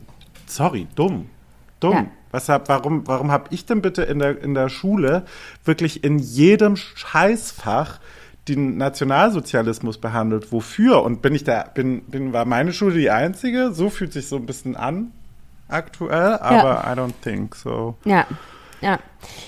[0.47, 1.31] sorry, dumm.
[1.79, 1.93] Dumm.
[1.93, 2.07] Ja.
[2.37, 5.25] Was hab, warum warum habe ich denn bitte in der, in der Schule
[5.65, 7.99] wirklich in jedem Scheißfach
[8.47, 10.53] den Nationalsozialismus behandelt?
[10.53, 11.03] Wofür?
[11.03, 13.73] Und bin ich da, bin, bin, war meine Schule die einzige?
[13.73, 15.13] So fühlt sich so ein bisschen an
[15.69, 17.97] aktuell, aber I don't think so.
[18.05, 18.27] Ja,
[18.83, 18.99] ja.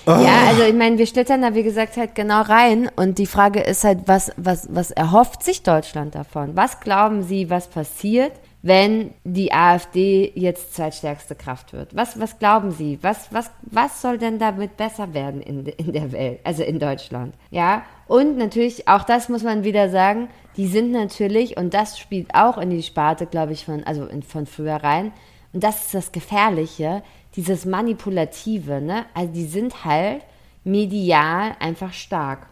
[0.07, 0.21] Ah.
[0.21, 2.89] Ja, also ich meine, wir schlittern da, wie gesagt, halt genau rein.
[2.95, 6.55] Und die Frage ist halt, was, was, was erhofft sich Deutschland davon?
[6.55, 11.95] Was glauben Sie, was passiert, wenn die AfD jetzt zweitstärkste Kraft wird?
[11.95, 12.99] Was, was glauben Sie?
[13.01, 17.33] Was, was, was soll denn damit besser werden in, in der Welt, also in Deutschland?
[17.51, 22.35] Ja, und natürlich, auch das muss man wieder sagen, die sind natürlich, und das spielt
[22.35, 25.13] auch in die Sparte, glaube ich, von, also in, von früher rein,
[25.53, 27.01] und das ist das Gefährliche,
[27.35, 29.05] dieses Manipulative, ne?
[29.13, 30.21] Also die sind halt
[30.63, 32.47] medial einfach stark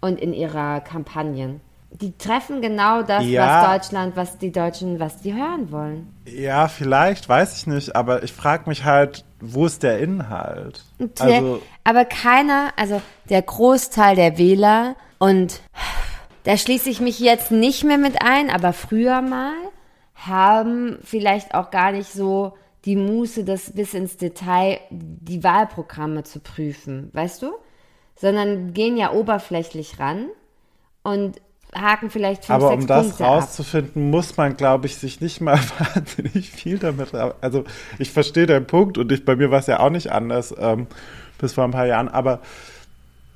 [0.00, 1.60] und in ihrer Kampagnen.
[2.00, 3.46] Die treffen genau das, Ja.
[3.62, 6.12] was Deutschland, was die Deutschen, was die hören wollen.
[6.26, 10.84] Ja, vielleicht, weiß ich nicht, aber ich frage mich halt, wo ist der Inhalt?
[10.98, 15.60] Der, Also, aber keiner, also der Großteil der Wähler und
[16.42, 19.54] da schließe ich mich jetzt nicht mehr mit ein, aber früher mal
[20.14, 22.54] haben vielleicht auch gar nicht so
[22.84, 27.52] die Muße, das bis ins Detail die Wahlprogramme zu prüfen, weißt du?
[28.16, 30.26] Sondern gehen ja oberflächlich ran
[31.02, 31.40] und
[31.74, 33.30] haken vielleicht fünf, Aber um das Punkte ab.
[33.42, 35.58] rauszufinden, muss man, glaube ich, sich nicht mal
[35.94, 37.14] wahnsinnig viel damit.
[37.40, 37.64] Also
[37.98, 40.86] ich verstehe deinen Punkt und ich, bei mir war es ja auch nicht anders ähm,
[41.38, 42.08] bis vor ein paar Jahren.
[42.08, 42.40] Aber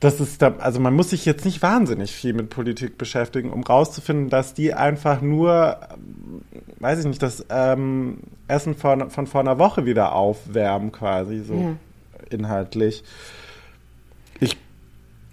[0.00, 3.64] das ist da, also man muss sich jetzt nicht wahnsinnig viel mit Politik beschäftigen, um
[3.64, 6.42] rauszufinden, dass die einfach nur, ähm,
[6.78, 11.54] weiß ich nicht, das ähm, Essen von, von vor einer Woche wieder aufwärmen, quasi so
[11.54, 11.70] Ja.
[12.30, 13.02] inhaltlich.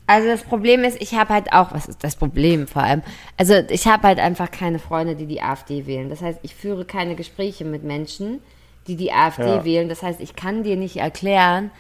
[0.08, 3.02] Also das Problem ist, ich habe halt auch, was ist das Problem vor allem?
[3.38, 6.10] Also ich habe halt einfach keine Freunde, die die AfD wählen.
[6.10, 8.40] Das heißt, ich führe keine Gespräche mit Menschen,
[8.88, 9.66] die die AfD Ja.
[9.66, 9.90] wählen.
[9.90, 11.72] Das heißt, ich kann dir nicht erklären,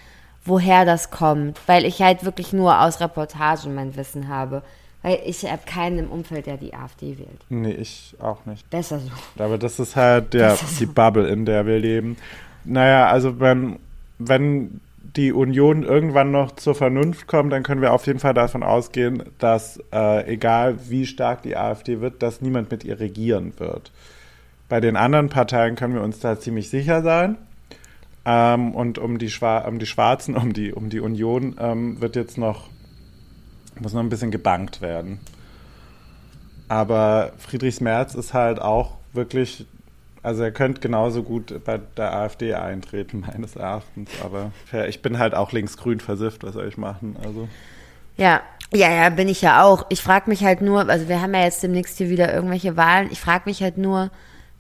[0.43, 4.63] woher das kommt, weil ich halt wirklich nur aus Reportagen mein Wissen habe.
[5.03, 7.41] Weil ich habe keinen im Umfeld, der die AfD wählt.
[7.49, 8.67] nee, ich auch nicht.
[8.71, 9.11] Besser so.
[9.43, 12.17] Aber das ist halt ja, ist die Bubble, in der wir leben.
[12.63, 13.77] Naja, also wenn,
[14.17, 14.81] wenn
[15.15, 19.23] die Union irgendwann noch zur Vernunft kommt, dann können wir auf jeden Fall davon ausgehen,
[19.39, 23.91] dass äh, egal wie stark die AfD wird, dass niemand mit ihr regieren wird.
[24.67, 27.37] Bei den anderen Parteien können wir uns da ziemlich sicher sein.
[28.25, 29.31] Ähm, und um die,
[29.67, 32.69] um die Schwarzen, um die, um die Union ähm, wird jetzt noch,
[33.79, 35.19] muss noch ein bisschen gebankt werden.
[36.67, 39.67] Aber Friedrichs Merz ist halt auch wirklich,
[40.25, 44.09] also er könnte genauso gut bei der AfD eintreten, meines Erachtens.
[44.23, 44.51] Aber
[44.87, 47.15] ich bin halt auch linksgrün versifft, was soll ich machen?
[47.23, 47.47] Also
[48.17, 48.41] Ja,
[48.73, 49.85] ja, ja, bin ich ja auch.
[49.89, 53.09] Ich frage mich halt nur, also wir haben ja jetzt demnächst hier wieder irgendwelche Wahlen.
[53.11, 54.09] Ich frage mich halt nur,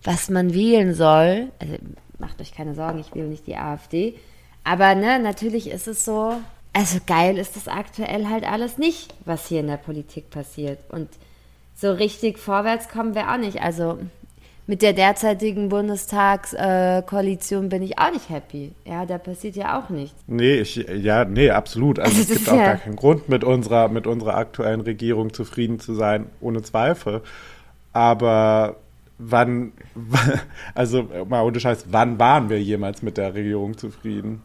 [0.03, 1.47] was man wählen soll.
[1.59, 1.75] Also
[2.19, 4.15] macht euch keine Sorgen, ich wähle nicht die AfD.
[4.63, 6.35] Aber ne, natürlich ist es so,
[6.73, 10.79] also geil ist das aktuell halt alles nicht, was hier in der Politik passiert.
[10.89, 11.09] Und
[11.75, 13.61] so richtig vorwärts kommen wir auch nicht.
[13.61, 13.99] Also
[14.67, 18.71] mit der derzeitigen Bundestagskoalition Koalition bin ich auch nicht happy.
[18.85, 20.15] Ja, da passiert ja auch nichts.
[20.27, 21.99] nee, ich, ja, nee, absolut.
[21.99, 25.33] Also Also es gibt auch ja- gar keinen Grund, mit unserer, mit unserer aktuellen Regierung
[25.33, 27.21] zufrieden zu sein, ohne Zweifel.
[27.93, 28.77] Aber
[29.17, 29.71] wann,
[30.75, 34.41] also mal ohne Scheiß, wann waren wir jemals mit der Regierung zufrieden?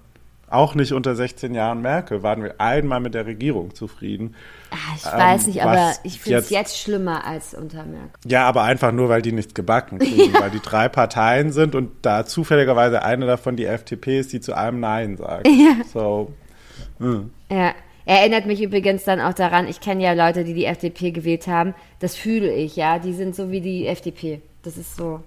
[0.50, 4.34] Auch nicht unter 16 Jahren Merkel waren wir einmal mit der Regierung zufrieden.
[4.70, 8.10] Ah, ich weiß nicht, aber was ich finde es jetzt- schlimmer als unter Merkel.
[8.26, 11.90] Ja, aber einfach nur, weil die nichts gebacken kriegen, weil die drei Parteien sind und
[12.02, 15.48] da zufälligerweise eine davon die FDP ist, die zu allem Nein sagt.
[15.92, 16.32] So,
[17.48, 17.72] Ja,
[18.04, 21.74] erinnert mich übrigens dann auch daran, ich kenne ja Leute, die die FDP gewählt haben.
[22.00, 22.98] Das fühle ich, ja.
[22.98, 24.40] Die sind so wie die FDP.
[24.62, 25.20] Das ist so.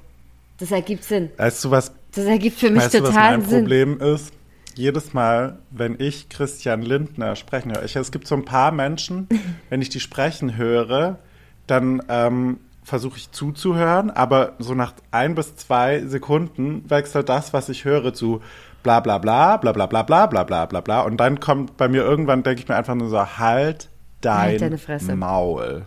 [0.59, 1.29] Das ergibt Sinn.
[1.37, 3.59] weißt du, was, Das ergibt für mich weißt du, was total mein Sinn.
[3.61, 4.31] Problem ist?
[4.75, 9.27] Jedes Mal, wenn ich Christian Lindner sprechen höre, ich, es gibt so ein paar Menschen,
[9.69, 11.19] wenn ich die sprechen höre,
[11.67, 17.69] dann ähm, versuche ich zuzuhören, aber so nach ein bis zwei Sekunden wechselt das, was
[17.69, 18.41] ich höre, zu
[18.83, 21.01] bla bla bla, bla bla bla bla bla bla bla bla.
[21.01, 23.89] Und dann kommt bei mir irgendwann, denke ich mir einfach nur so, halt
[24.21, 25.15] dein Halt.
[25.15, 25.85] Maul.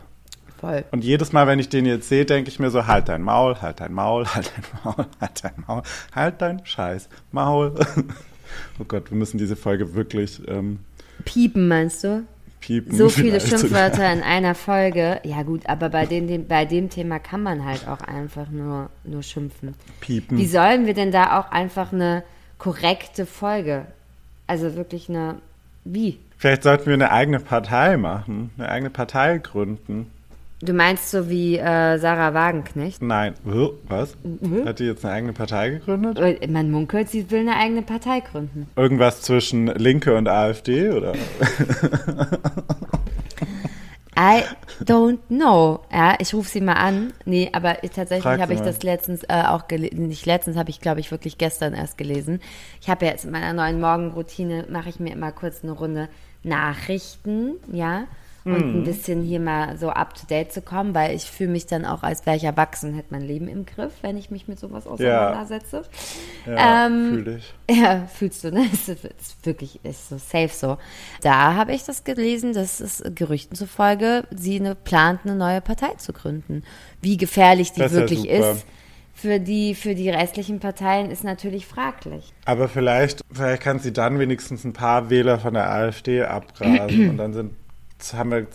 [0.59, 0.85] Voll.
[0.91, 3.61] Und jedes Mal, wenn ich den jetzt sehe, denke ich mir so, halt dein Maul,
[3.61, 5.83] halt dein Maul, halt dein Maul, halt dein Maul,
[6.15, 7.75] halt dein scheiß Maul.
[8.79, 10.79] oh Gott, wir müssen diese Folge wirklich ähm,
[11.25, 12.27] Piepen, meinst du?
[12.67, 12.97] piepen.
[12.97, 13.41] So viele.
[13.41, 15.21] Schimpfwörter in einer Folge.
[15.25, 18.91] Ja gut, aber bei, den, dem, bei dem Thema kann man halt auch einfach nur,
[19.05, 19.75] nur schimpfen.
[20.01, 20.37] Piepen.
[20.37, 22.25] Wie sollen wir denn da auch einfach eine
[22.59, 23.87] korrekte Folge?
[24.47, 25.37] Also wirklich eine.
[25.85, 26.19] Wie?
[26.37, 30.11] Vielleicht sollten wir eine eigene Partei machen, eine eigene Partei gründen.
[30.61, 33.03] Du meinst so wie äh, Sarah Wagenknecht?
[33.03, 33.35] Nein,
[33.89, 34.17] was?
[34.23, 34.65] Mhm.
[34.65, 36.19] Hat die jetzt eine eigene Partei gegründet?
[36.19, 38.67] Äh, Man munkelt, sie will eine eigene Partei gründen.
[38.75, 41.13] Irgendwas zwischen Linke und AfD oder?
[44.19, 44.45] I
[44.83, 45.81] don't know.
[45.93, 47.13] Ja, ich rufe sie mal an.
[47.27, 50.09] Nee, aber ich, tatsächlich habe ich das letztens äh, auch gelesen.
[50.09, 52.41] Nicht letztens, habe ich, glaube ich, wirklich gestern erst gelesen.
[52.81, 56.09] Ich habe ja jetzt in meiner neuen Morgenroutine, mache ich mir immer kurz eine Runde
[56.43, 58.05] Nachrichten, ja.
[58.47, 58.81] Und Mhm.
[58.81, 61.85] ein bisschen hier mal so up to date zu kommen, weil ich fühle mich dann
[61.85, 64.87] auch, als wäre ich erwachsen, hätte mein Leben im Griff, wenn ich mich mit sowas
[64.87, 65.83] auseinandersetze.
[66.47, 67.55] Ja, Ähm, fühl dich.
[67.71, 68.65] Ja, fühlst du, ne?
[68.73, 70.79] Es ist, wirklich, ist so safe so.
[71.23, 75.95] Da habe ich das gelesen, dass es Gerüchten zufolge sie eine, plant, eine neue Partei
[75.99, 76.63] zu gründen.
[77.03, 78.53] Wie gefährlich die Das ja wirklich super.
[78.53, 78.67] ist,
[79.13, 82.33] für die, für die restlichen Parteien ist natürlich fraglich.
[82.45, 87.09] Aber vielleicht, vielleicht kann sie dann wenigstens ein paar Wähler von der AfD abgrasen.
[87.11, 87.53] und dann sind,
[88.15, 88.47] haben wir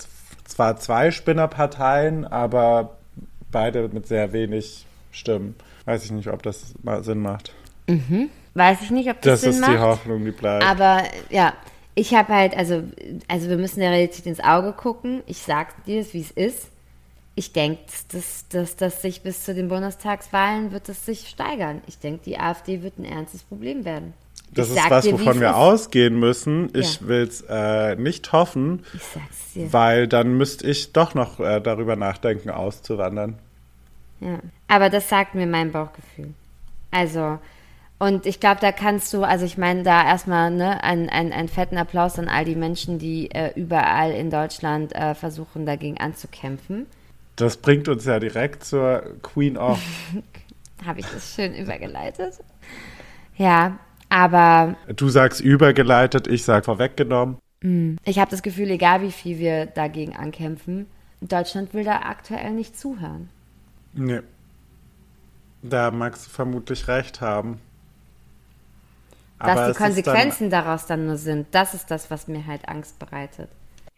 [0.46, 2.98] zwar zwei Spinnerparteien, aber
[3.52, 5.56] beide mit sehr wenig Stimmen.
[5.86, 7.54] Weiß ich nicht, ob das mal Sinn macht.
[8.54, 9.82] Weiß ich nicht, ob das, Das Sinn ist die macht.
[9.82, 10.66] Hoffnung, die bleibt.
[10.66, 11.54] Aber ja,
[11.96, 12.84] ich habe halt, also,
[13.28, 15.24] also wir müssen der Realität ins Auge gucken.
[15.26, 16.71] Ich sag dir es, wie es ist.
[17.36, 21.82] Ich denke, dass, dass das sich bis zu den Bundestagswahlen wird es sich steigern.
[21.88, 24.13] Ich denke, die AfD wird ein ernstes Problem werden.
[24.54, 26.70] Das Ich ist was, dir, wovon wir ausgehen müssen.
[26.76, 27.08] Ich Ja.
[27.08, 32.50] will es äh, nicht hoffen, Ich weil dann müsste ich doch noch äh, darüber nachdenken,
[32.50, 33.39] auszuwandern.
[34.20, 34.39] Ja.
[34.67, 36.34] Aber das sagt mir mein Bauchgefühl.
[36.91, 37.39] Also,
[37.98, 41.48] und ich glaube, da kannst du, also ich meine, da erstmal ne, einen, einen, einen
[41.48, 46.88] fetten Applaus an all die Menschen, die äh, überall in Deutschland äh, versuchen, dagegen anzukämpfen.
[47.42, 49.80] Das bringt uns ja direkt zur Queen of.
[50.86, 52.40] Habe ich das schön übergeleitet?
[53.36, 57.38] Ja, aber Du sagst übergeleitet, ich sag vorweggenommen.
[58.04, 60.86] ich habe das Gefühl, egal wie viel wir dagegen ankämpfen,
[61.22, 63.30] Deutschland will da aktuell nicht zuhören.
[63.94, 64.22] Nee.
[65.64, 67.60] Da magst du vermutlich recht haben.
[69.40, 72.46] Dass Aber die ist dann- Konsequenzen daraus dann nur sind, das ist das, was mir
[72.46, 73.50] halt Angst bereitet.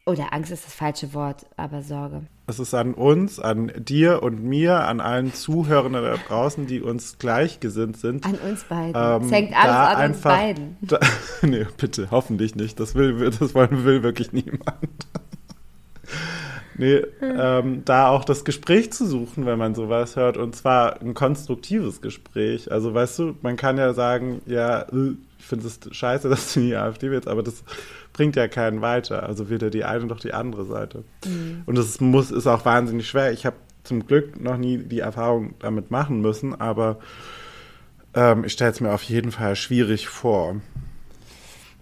[0.06, 2.24] Oder Angst ist das falsche Wort, aber Sorge.
[2.48, 7.18] Es ist an uns, an dir und mir, an allen Zuhörenden da draußen, die uns
[7.20, 8.26] gleichgesinnt sind.
[8.26, 8.94] An uns beiden.
[8.96, 10.78] ähm, es hängt alles an uns einfach- beiden.
[10.82, 11.00] Da,
[11.42, 12.82] nee, bitte, hoffentlich nicht.
[12.82, 14.62] Das will, das wollen, will wirklich niemand.
[16.78, 20.36] nee, ähm, da auch das Gespräch zu suchen, wenn man sowas hört.
[20.36, 22.70] Und zwar ein konstruktives Gespräch.
[22.70, 26.60] Also, weißt du, man kann ja sagen, ja, äh, ich finde es scheiße, dass du
[26.60, 27.63] in die AfD willst, aber das
[28.13, 29.23] bringt ja keinen weiter.
[29.23, 31.04] Also weder die eine noch die andere Seite.
[31.65, 33.32] Und das muss, ist auch wahnsinnig schwer.
[33.32, 36.99] Ich habe zum Glück noch nie die Erfahrung damit machen müssen, aber
[38.13, 40.56] ähm, ich stelle es mir auf jeden Fall schwierig vor.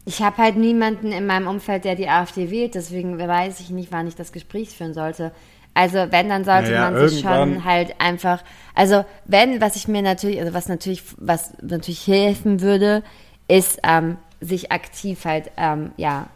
[0.05, 3.91] Ich habe halt niemanden in meinem Umfeld, der die AfD wählt, deswegen weiß ich nicht,
[3.91, 5.31] wann ich das Gespräch führen sollte.
[5.73, 10.01] Also wenn, dann sollte Naja, man sich schon halt einfach, also wenn, was ich mir
[10.01, 13.03] natürlich, also was natürlich, was natürlich helfen würde,
[13.47, 16.27] ist, ähm, sich aktiv halt, ähm, ja,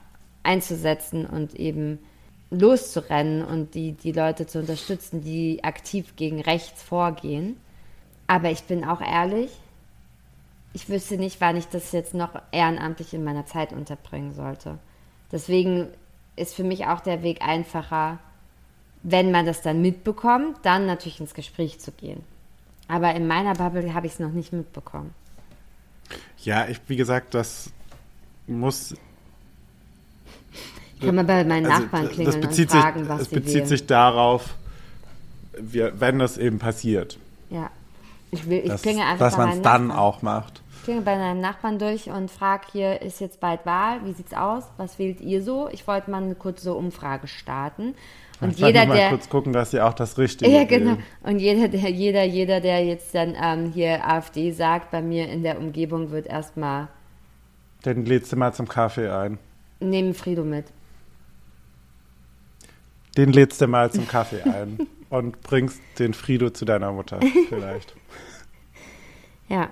[0.43, 1.99] einzusetzen und eben
[2.51, 7.57] loszurennen und die, die Leute zu unterstützen, die aktiv gegen rechts vorgehen.
[8.27, 9.51] Aber ich bin auch ehrlich,
[10.73, 14.77] ich wüsste nicht, wann ich das jetzt noch ehrenamtlich in meiner Zeit unterbringen sollte.
[15.31, 15.87] Deswegen
[16.35, 18.19] ist für mich auch der Weg einfacher,
[19.01, 22.23] wenn man das dann mitbekommt, dann natürlich ins Gespräch zu gehen.
[22.87, 25.13] Aber in meiner Bubble habe ich es noch nicht mitbekommen.
[26.43, 27.71] Ja, ich, wie gesagt, das
[28.47, 28.95] muss.
[30.95, 33.27] Ich kann mal bei meinen also, Nachbarn das klingeln bezieht und fragen, sich, was Es
[33.27, 34.55] bezieht sich darauf,
[35.59, 37.17] wir, wenn das eben passiert,
[37.49, 37.69] ja.
[38.31, 39.99] Ich, will, ich dass, klinge einfach dass man es dann Nachbarn.
[39.99, 40.61] auch macht.
[40.77, 44.05] Ich klinge bei meinem Nachbarn durch und frage hier, ist jetzt bald Wahl?
[44.05, 44.63] Wie sieht's aus?
[44.77, 45.69] Was wählt ihr so?
[45.71, 47.95] Ich wollte mal eine kurze Umfrage starten.
[48.41, 49.09] Und ich wollte jeder, mal der.
[49.09, 50.91] kurz gucken, dass sie auch das Richtige Ja, genau.
[50.91, 51.03] wählen.
[51.23, 55.43] Und jeder, der, jeder, jeder, der jetzt dann ähm, hier AfD sagt, bei mir in
[55.43, 56.89] der Umgebung wird erstmal
[57.85, 59.37] Den lädst du mal zum Kaffee ein.
[59.79, 60.65] nehmen Frido mit.
[63.17, 67.19] Den lädst du mal zum Kaffee ein und bringst den Frido zu deiner Mutter
[67.49, 67.95] vielleicht.
[69.47, 69.69] Ja.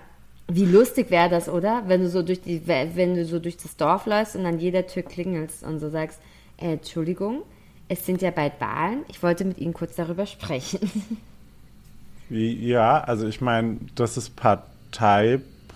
[0.47, 1.83] Wie lustig wäre das, oder?
[1.87, 4.85] Wenn du so durch die, wenn du so durch das Dorf läufst und an jeder
[4.85, 6.19] Tür klingelst und so sagst,
[6.57, 7.41] äh, Entschuldigung,
[7.87, 9.03] es sind ja bald Wahlen.
[9.07, 10.79] Ich wollte mit Ihnen kurz darüber sprechen.
[12.29, 14.35] Ja, also ich meine, das ist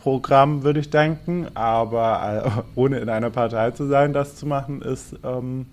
[0.07, 4.81] Parteiprogramm, würde ich denken, aber äh, ohne in einer Partei zu sein, das zu machen,
[4.81, 5.65] ist, ähm,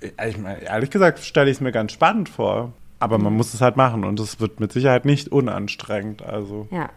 [0.00, 2.72] ich mein, ehrlich gesagt, stelle ich es mir ganz spannend vor.
[2.98, 6.22] Aber man muss es halt machen und es wird mit Sicherheit nicht unanstrengend.
[6.22, 6.88] Also ja.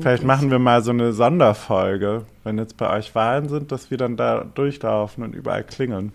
[0.00, 3.98] vielleicht machen wir mal so eine Sonderfolge, wenn jetzt bei euch Wahlen sind, dass wir
[3.98, 6.12] dann da durchlaufen und überall klingeln.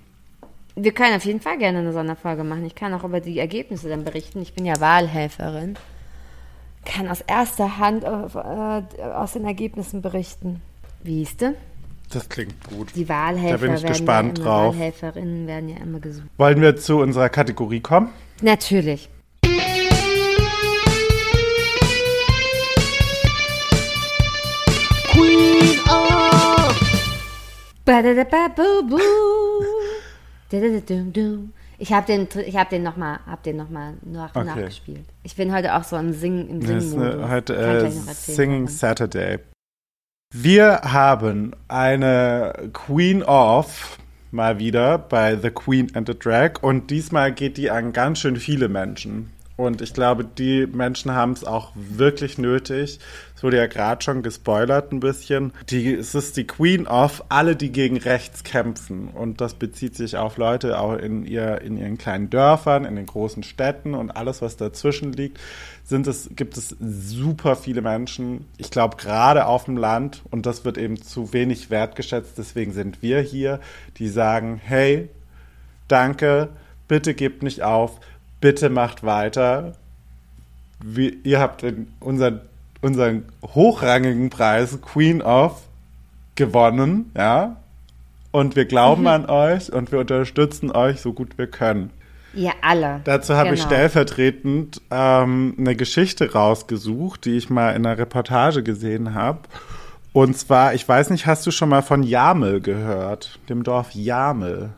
[0.76, 2.66] Wir können auf jeden Fall gerne eine Sonderfolge machen.
[2.66, 4.42] Ich kann auch über die Ergebnisse dann berichten.
[4.42, 5.78] Ich bin ja Wahlhelferin.
[6.86, 10.62] Kann aus erster Hand äh, äh, aus den Ergebnissen berichten.
[11.04, 11.56] Wie ist du?
[12.10, 12.90] Das klingt gut.
[12.96, 14.76] Die Wahlhelfer Da bin ich gespannt ja immer, drauf.
[14.76, 16.28] Wahlhelferinnen werden ja immer gesucht.
[16.38, 18.10] Wollen wir zu unserer Kategorie kommen?
[18.42, 19.10] Natürlich.
[25.12, 26.32] Queen of.
[31.82, 34.46] Ich habe den, ich hab den nochmal hab den noch mal nach, Okay.
[34.46, 35.04] nachgespielt.
[35.24, 38.68] Ich bin heute auch so im Sing im Das ist eine, heute äh, warum.
[38.68, 39.40] Saturday.
[40.32, 43.98] Wir haben eine Queen of
[44.30, 48.36] mal wieder bei The Queen and the Drag und diesmal geht die an ganz schön
[48.36, 49.32] viele Menschen.
[49.62, 53.00] Und ich glaube, die Menschen haben es auch wirklich nötig.
[53.36, 55.54] Es wurde ja gerade schon gespoilert ein bisschen.
[55.70, 59.10] Die, es ist die Queen of alle, die gegen rechts kämpfen.
[59.10, 63.06] Und das bezieht sich auf Leute auch in, ihr, in ihren kleinen Dörfern, in den
[63.06, 65.40] großen Städten und alles, was dazwischen liegt.
[65.84, 68.46] Sind es, gibt es super viele Menschen.
[68.58, 73.04] Ich glaube, gerade auf dem Land, und das wird eben zu wenig wertgeschätzt, deswegen sind
[73.04, 73.60] wir hier,
[73.98, 75.10] die sagen, hey,
[75.88, 76.50] danke,
[76.88, 78.02] bitte gebt nicht auf,
[78.42, 79.74] bitte macht weiter.
[80.84, 81.64] Wie, ihr habt
[82.00, 82.42] unseren,
[82.82, 85.62] unseren hochrangigen Preis Queen of
[86.36, 87.58] gewonnen, ja.
[88.32, 91.92] Und wir glauben an euch und wir unterstützen euch so gut wir können.
[92.34, 93.02] Ihr alle.
[93.04, 93.68] Dazu habe ich Genau.
[93.68, 99.40] stellvertretend ähm, eine Geschichte rausgesucht, die ich mal in einer Reportage gesehen habe.
[100.14, 103.38] Und zwar, ich weiß nicht, hast du schon mal von Jamel gehört?
[103.50, 104.70] Dem Dorf Jamel.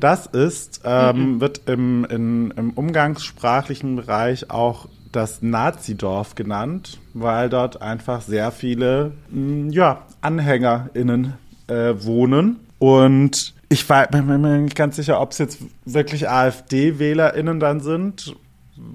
[0.00, 7.80] Das ist, ähm, wird im, in, im umgangssprachlichen Bereich auch das Nazidorf genannt, weil dort
[7.82, 11.34] einfach sehr viele mh, ja, AnhängerInnen
[11.66, 12.60] äh, wohnen.
[12.78, 18.34] Und ich war, bin mir nicht ganz sicher, ob es jetzt wirklich AfD-WählerInnen dann sind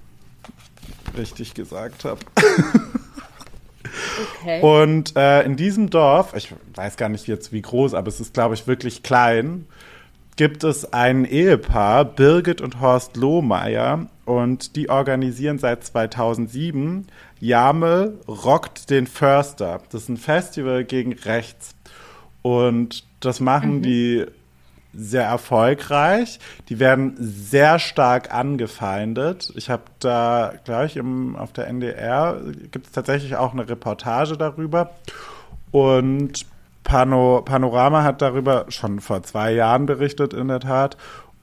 [1.16, 2.20] richtig gesagt habe.
[4.40, 4.60] Okay.
[4.88, 8.34] Und äh, in diesem Dorf, ich weiß gar nicht jetzt wie groß, aber es ist,
[8.34, 9.66] glaube ich, wirklich klein,
[10.36, 17.06] gibt es ein Ehepaar, Birgit und Horst Lohmeier, und die organisieren seit 2007
[17.40, 19.80] Jamel rockt den Förster.
[19.90, 21.74] Das ist ein Festival gegen rechts.
[22.42, 24.24] Und das machen die
[24.94, 26.38] sehr erfolgreich.
[26.68, 29.52] Die werden sehr stark angefeindet.
[29.56, 34.92] Ich habe da gleich im, auf der NDR gibt es tatsächlich auch eine Reportage darüber.
[35.72, 36.46] Und
[36.84, 40.96] Pano, Panorama hat darüber schon vor zwei Jahren berichtet, in der Tat.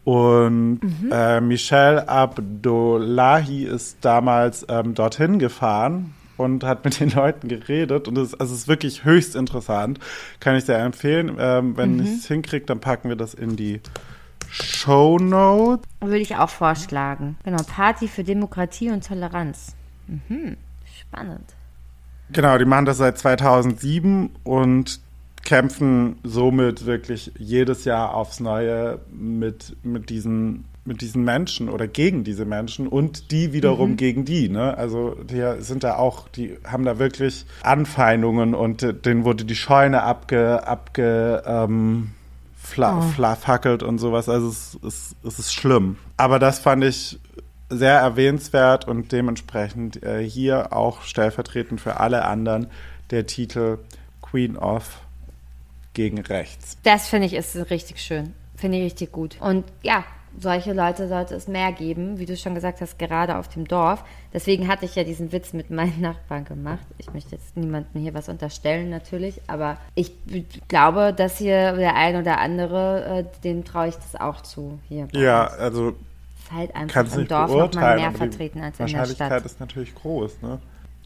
[0.03, 0.79] Und
[1.11, 8.07] äh, Michelle Abdullahi ist damals ähm, dorthin gefahren und hat mit den Leuten geredet.
[8.07, 9.99] Und es, also es ist wirklich höchst interessant.
[10.39, 11.35] Kann ich sehr empfehlen.
[11.39, 13.81] Ähm, wenn ich es hinkriege, dann packen wir das in die
[14.49, 15.85] Show Notes.
[15.99, 17.37] Würde ich auch vorschlagen.
[17.43, 19.75] Genau, Party für Demokratie und Toleranz.
[20.07, 20.57] Mhm.
[20.99, 21.53] Spannend.
[22.31, 25.01] Genau, die machen das seit 2007 und
[25.49, 32.23] kämpfen somit wirklich jedes Jahr aufs Neue mit, mit diesen mit diesen Menschen oder gegen
[32.23, 34.47] diese Menschen und die wiederum gegen die.
[34.47, 34.77] Ne?
[34.77, 39.55] Also die sind da auch, die haben da wirklich Anfeindungen und äh, denen wurde die
[39.55, 42.11] Scheune abge, abge ähm,
[42.55, 44.29] fla, fla, fackelt und sowas.
[44.29, 45.97] Also es, es, es ist schlimm.
[46.17, 47.19] Aber das fand ich
[47.69, 52.67] sehr erwähnenswert und dementsprechend äh, hier auch stellvertretend für alle anderen
[53.11, 53.79] der Titel
[54.21, 55.01] Queen of
[55.93, 56.77] gegen rechts.
[56.83, 58.33] Das finde ich ist richtig schön.
[58.55, 59.37] Finde ich richtig gut.
[59.39, 60.03] Und ja,
[60.37, 64.03] solche Leute sollte es mehr geben, wie du schon gesagt hast, gerade auf dem Dorf.
[64.33, 66.85] Deswegen hatte ich ja diesen Witz mit meinen Nachbarn gemacht.
[66.97, 70.11] Ich möchte jetzt niemandem hier was unterstellen, natürlich, aber ich
[70.67, 74.79] glaube, dass hier der ein oder andere, äh, dem traue ich das auch zu.
[74.87, 75.53] Hier Ja, uns.
[75.53, 78.93] also ist halt einfach im nicht Dorf noch mal mehr vertreten die als in der
[78.97, 79.45] Wahrscheinlichkeit Stadt.
[79.45, 80.41] ist natürlich groß.
[80.41, 80.59] Ne?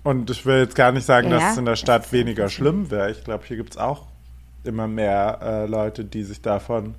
[0.04, 2.92] Und ich will jetzt gar nicht sagen, Ja, dass es in der Stadt weniger schlimm
[2.92, 3.12] wäre.
[3.12, 4.08] Ich glaube, hier gibt es auch
[4.66, 6.96] immer mehr äh, Leute, die sich davon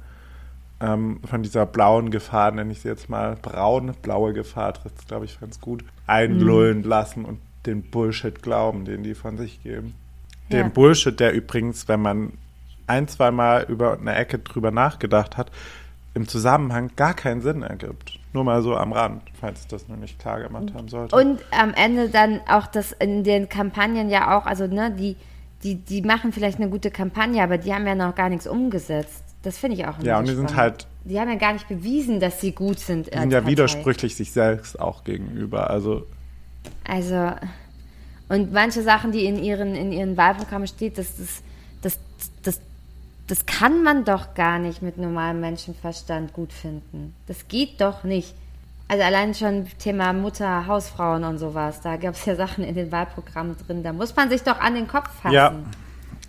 [0.81, 5.25] ähm, von dieser blauen Gefahr, nenne ich sie jetzt mal, braun, blaue Gefahr, trifft glaube
[5.25, 6.85] ich ganz gut, einlullen Mhm.
[6.85, 9.95] lassen und den Bullshit glauben, den die von sich geben.
[10.51, 10.63] Ja.
[10.63, 12.33] Den Bullshit, der übrigens, wenn man
[12.87, 15.51] ein, zweimal über eine Ecke drüber nachgedacht hat,
[16.13, 18.19] im Zusammenhang gar keinen Sinn ergibt.
[18.33, 21.17] Nur mal so am Rand, falls ich das noch nicht klar gemacht haben sollte.
[21.17, 25.17] Und am Ende dann auch das in den Kampagnen ja auch, also ne, die,
[25.63, 29.23] die, die machen vielleicht eine gute Kampagne, aber die haben ja noch gar nichts umgesetzt.
[29.43, 30.59] Das finde ich auch immer Ja, und die sind spannend.
[30.75, 33.13] halt- Die haben ja gar nicht bewiesen, dass sie gut sind.
[33.13, 33.51] die sind ja Partei.
[33.53, 35.69] widersprüchlich sich selbst auch gegenüber.
[35.71, 36.07] Also
[36.85, 37.31] Also,
[38.29, 41.43] und manche Sachen, die in ihren, in ihren Wahlprogrammen steht, das, das,
[41.83, 41.99] das,
[42.43, 42.61] das,
[43.27, 47.15] das kann man doch gar nicht mit normalem Menschenverstand gut finden.
[47.27, 48.35] Das geht doch nicht.
[48.89, 52.93] Also allein schon Thema Mutter, Hausfrauen und sowas, da gab es ja Sachen in den
[52.93, 55.33] Wahlprogrammen drin, da muss man sich doch an den Kopf fassen.
[55.35, 55.55] Ja.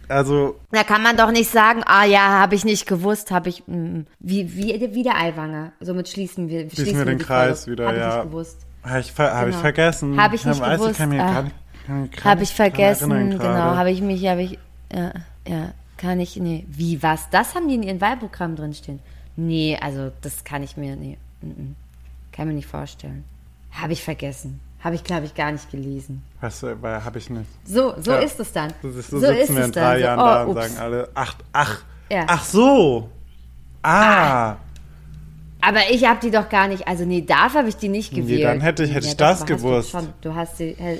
[0.07, 3.63] also Da kann man doch nicht sagen, ah ja, habe ich nicht gewusst, habe ich,
[3.67, 5.73] mm, wie, wie, wie der Eiwanger.
[5.81, 7.71] Somit schließen wir, schließen wir den Kreis Folge.
[7.81, 8.15] wieder, Hab ich ja.
[8.15, 8.65] nicht gewusst.
[8.83, 9.61] habe ich, ver hab ich Genau.
[9.61, 10.21] vergessen.
[10.21, 10.99] Hab ich nicht gewusst.
[11.07, 11.33] mir Ah.
[11.33, 13.43] gar nicht, kann mich gar Habe nicht ich vergessen, genau,
[13.75, 14.59] habe ich mich, habe ich,
[14.93, 15.11] ja,
[15.47, 18.99] ja, kann ich, nee, wie, was, das haben die in ihren Wahlprogrammen drinstehen?
[19.35, 21.75] Nee, also, das kann ich mir, nee, mm, mm,
[22.35, 23.23] kann mir nicht vorstellen.
[23.71, 24.59] Habe ich vergessen.
[24.83, 26.21] Habe ich, glaube ich, gar nicht gelesen.
[26.41, 27.49] Weißt du, weil habe ich nicht.
[27.65, 28.17] So, so Ja.
[28.19, 28.71] ist es dann.
[28.83, 29.71] So, so, so sitzen ist wir es in dann.
[29.71, 30.61] drei so, Jahren oh, da und ups.
[30.67, 32.25] sagen alle, ach, ach, Ja.
[32.27, 33.09] ach so.
[33.81, 34.55] Ah.
[35.61, 38.21] Aber ich habe die doch gar nicht, also nee, dafür habe ich die nicht Nee,
[38.21, 38.43] gewählt.
[38.45, 39.89] dann hätte ich- hätte ich doch, das du gewusst.
[39.91, 40.99] Schon, du hast sie, hä-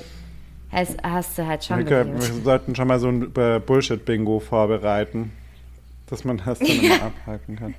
[0.72, 2.34] hast, hast du halt schon Wir, gewählt.
[2.36, 5.30] wir sollten schon mal so ein äh, Bullshit-Bingo vorbereiten,
[6.06, 7.74] dass man das dann immer abhaken kann.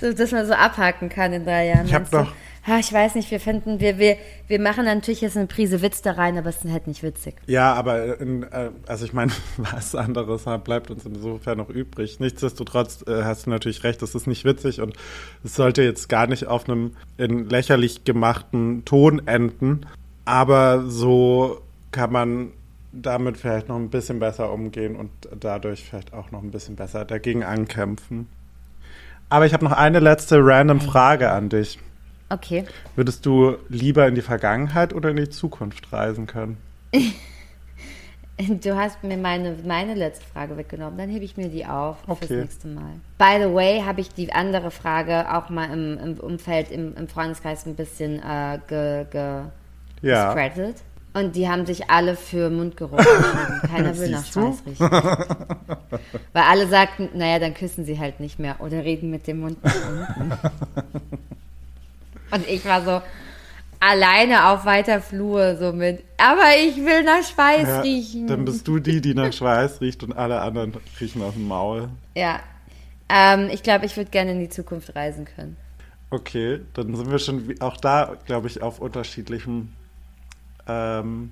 [0.00, 1.86] So, dass man so abhaken kann in drei Jahren.
[1.86, 2.32] Ich hab doch-
[2.66, 4.16] Ha, ich weiß nicht, wir finden, wir, wir,
[4.48, 7.34] wir machen natürlich jetzt eine Prise Witz da rein, aber es ist halt nicht witzig.
[7.46, 12.20] Ja, aber in, äh, also ich meine, was anderes bleibt uns insofern noch übrig.
[12.20, 14.96] Nichtsdestotrotz äh, hast du natürlich recht, das ist nicht witzig und
[15.44, 19.82] es sollte jetzt gar nicht auf einem in lächerlich gemachten Ton enden,
[20.24, 21.60] aber so
[21.90, 22.52] kann man
[23.02, 27.04] damit vielleicht noch ein bisschen besser umgehen und dadurch vielleicht auch noch ein bisschen besser
[27.04, 28.28] dagegen ankämpfen.
[29.28, 31.78] Aber ich habe noch eine letzte random Frage an dich.
[32.30, 32.64] Okay.
[32.96, 36.58] Würdest du lieber in die Vergangenheit oder in die Zukunft reisen können?
[38.36, 42.22] Du hast mir meine, meine letzte Frage weggenommen, dann hebe ich mir die auf fürs
[42.22, 42.40] Okay.
[42.40, 42.94] nächste Mal.
[43.16, 47.06] By the way, habe ich die andere Frage auch mal im, im Umfeld, im, im
[47.06, 49.42] Freundeskreis ein bisschen äh, ge, ge,
[50.02, 50.34] Ja.
[50.34, 50.82] gespreadet.
[51.14, 53.60] Und die haben sich alle für Mundgeruch entschieden.
[53.68, 54.32] Keiner will nach du?
[54.32, 54.90] Schweiß riechen.
[54.90, 59.56] Weil alle sagten, naja, dann küssen sie halt nicht mehr oder reden mit dem Mund.
[62.32, 63.00] Und ich war so
[63.78, 68.26] alleine auf weiter Flur so mit, aber ich will nach Schweiß Ja, riechen.
[68.26, 71.88] Dann bist du die, die nach Schweiß riecht und alle anderen riechen aus dem Maul.
[72.16, 72.40] Ja.
[73.08, 75.56] Ähm, ich glaube, ich würde gerne in die Zukunft reisen können.
[76.10, 79.68] Okay, dann sind wir schon auch da, glaube ich, auf unterschiedlichem.
[80.68, 81.30] Ähm,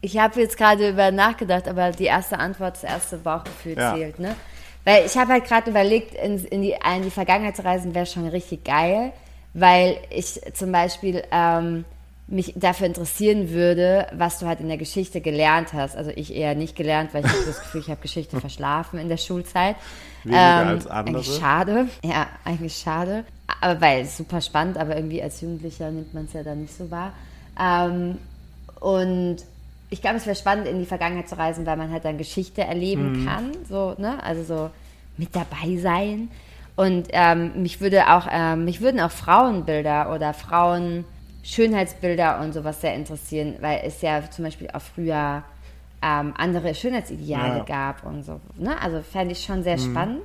[0.00, 3.94] Ich habe jetzt gerade über nachgedacht, aber die erste Antwort, das erste Bauchgefühl Ja.
[3.94, 4.34] zählt, ne?
[4.84, 8.04] Weil ich habe halt gerade überlegt, in, in, die, in die Vergangenheit zu reisen wäre
[8.04, 9.12] schon richtig geil,
[9.54, 11.86] weil ich zum Beispiel ähm,
[12.26, 15.96] mich dafür interessieren würde, was du halt in der Geschichte gelernt hast.
[15.96, 19.08] Also ich eher nicht gelernt, weil ich habe das Gefühl, ich habe Geschichte verschlafen in
[19.08, 19.76] der Schulzeit.
[20.26, 21.16] Ähm, Weniger als andere.
[21.16, 21.88] Eigentlich schade.
[22.02, 23.24] Ja, eigentlich schade.
[23.62, 26.76] Aber weil es super spannend, aber irgendwie als Jugendlicher nimmt man es ja dann nicht
[26.76, 27.12] so wahr.
[27.58, 28.18] Ähm,
[28.84, 29.36] und
[29.90, 32.62] ich glaube, es wäre spannend, in die Vergangenheit zu reisen, weil man halt dann Geschichte
[32.62, 33.24] erleben Mhm.
[33.24, 34.22] kann, so, ne?
[34.22, 34.70] Also so
[35.16, 36.28] mit dabei sein.
[36.76, 41.04] Und ähm, mich würde auch, ähm, mich würden auch Frauenbilder oder Frauen
[41.44, 45.44] Schönheitsbilder und sowas sehr interessieren, weil es ja zum Beispiel auch früher
[46.02, 47.64] ähm, andere Schönheitsideale Ja.
[47.64, 48.40] gab und so.
[48.56, 48.74] Ne?
[48.82, 50.22] Also fände ich schon sehr spannend.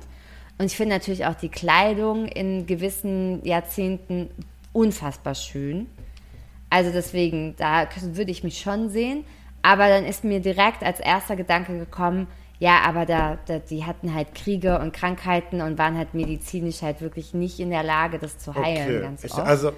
[0.58, 4.28] Und ich finde natürlich auch die Kleidung in gewissen Jahrzehnten
[4.72, 5.86] unfassbar schön.
[6.70, 9.24] Also deswegen, da würde ich mich schon sehen.
[9.62, 12.26] Aber dann ist mir direkt als erster Gedanke gekommen,
[12.60, 17.00] ja, aber da, da, die hatten halt Kriege und Krankheiten und waren halt medizinisch halt
[17.00, 19.00] wirklich nicht in der Lage, das zu heilen okay.
[19.00, 19.46] ganz Ich, oft.
[19.46, 19.72] also,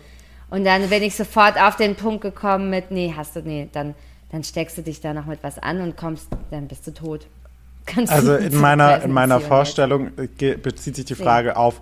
[0.51, 3.95] und dann bin ich sofort auf den Punkt gekommen mit, nee, hast du, nee, dann,
[4.31, 7.27] dann steckst du dich da noch mit was an und kommst, dann bist du tot.
[7.87, 11.81] Kannst also in meiner, in meiner Vorstellung ge- bezieht sich die Frage auf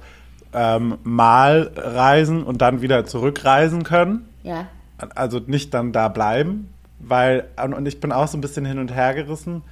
[0.52, 4.28] ähm, mal reisen und dann wieder zurückreisen können.
[4.42, 4.66] Ja.
[5.14, 8.94] Also nicht dann da bleiben, weil, und ich bin auch so ein bisschen hin und
[8.94, 9.62] her gerissen,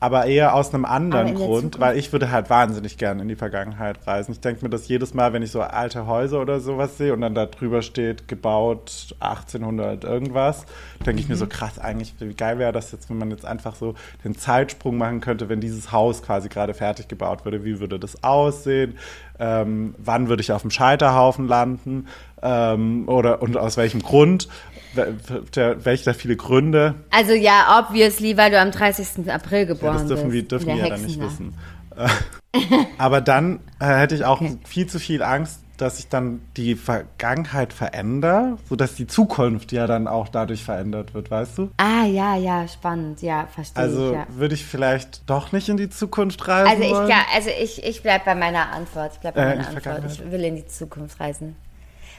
[0.00, 4.04] aber eher aus einem anderen Grund, weil ich würde halt wahnsinnig gerne in die Vergangenheit
[4.04, 4.32] reisen.
[4.32, 7.20] Ich denke mir das jedes Mal, wenn ich so alte Häuser oder sowas sehe und
[7.20, 10.66] dann da drüber steht, gebaut 1800 irgendwas,
[11.06, 11.38] denke ich mir Mhm.
[11.38, 13.94] so krass, eigentlich, wie geil wäre das jetzt, wenn man jetzt einfach so
[14.24, 17.64] den Zeitsprung machen könnte, wenn dieses Haus quasi gerade fertig gebaut würde.
[17.64, 18.98] Wie würde das aussehen?
[19.44, 22.06] Ähm, wann würde ich auf dem Scheiterhaufen landen?
[22.42, 24.48] Ähm, oder und aus welchem Grund?
[24.94, 26.94] Welche der viele Gründe?
[27.10, 29.28] Also ja, obviously, weil du am 30.
[29.32, 30.34] April Ja, geboren das dürfen bist.
[30.34, 31.54] wir, dürfen wir ja dann nicht wissen.
[32.98, 34.58] Aber dann äh, hätte ich auch Okay.
[34.64, 40.06] viel zu viel Angst, dass sich dann die Vergangenheit verändert, sodass die Zukunft ja dann
[40.08, 41.70] auch dadurch verändert wird, weißt du?
[41.76, 44.26] Ah, ja, ja, spannend, ja, verstehe Also ich, ja.
[44.30, 47.08] würde ich vielleicht doch nicht in die Zukunft reisen Also ich, wollen?
[47.10, 49.12] ja, also ich, ich bleibe bei meiner Antwort.
[49.14, 50.04] Ich bleibe bei Äh, meiner Antwort.
[50.12, 51.56] Ich will in die Zukunft reisen.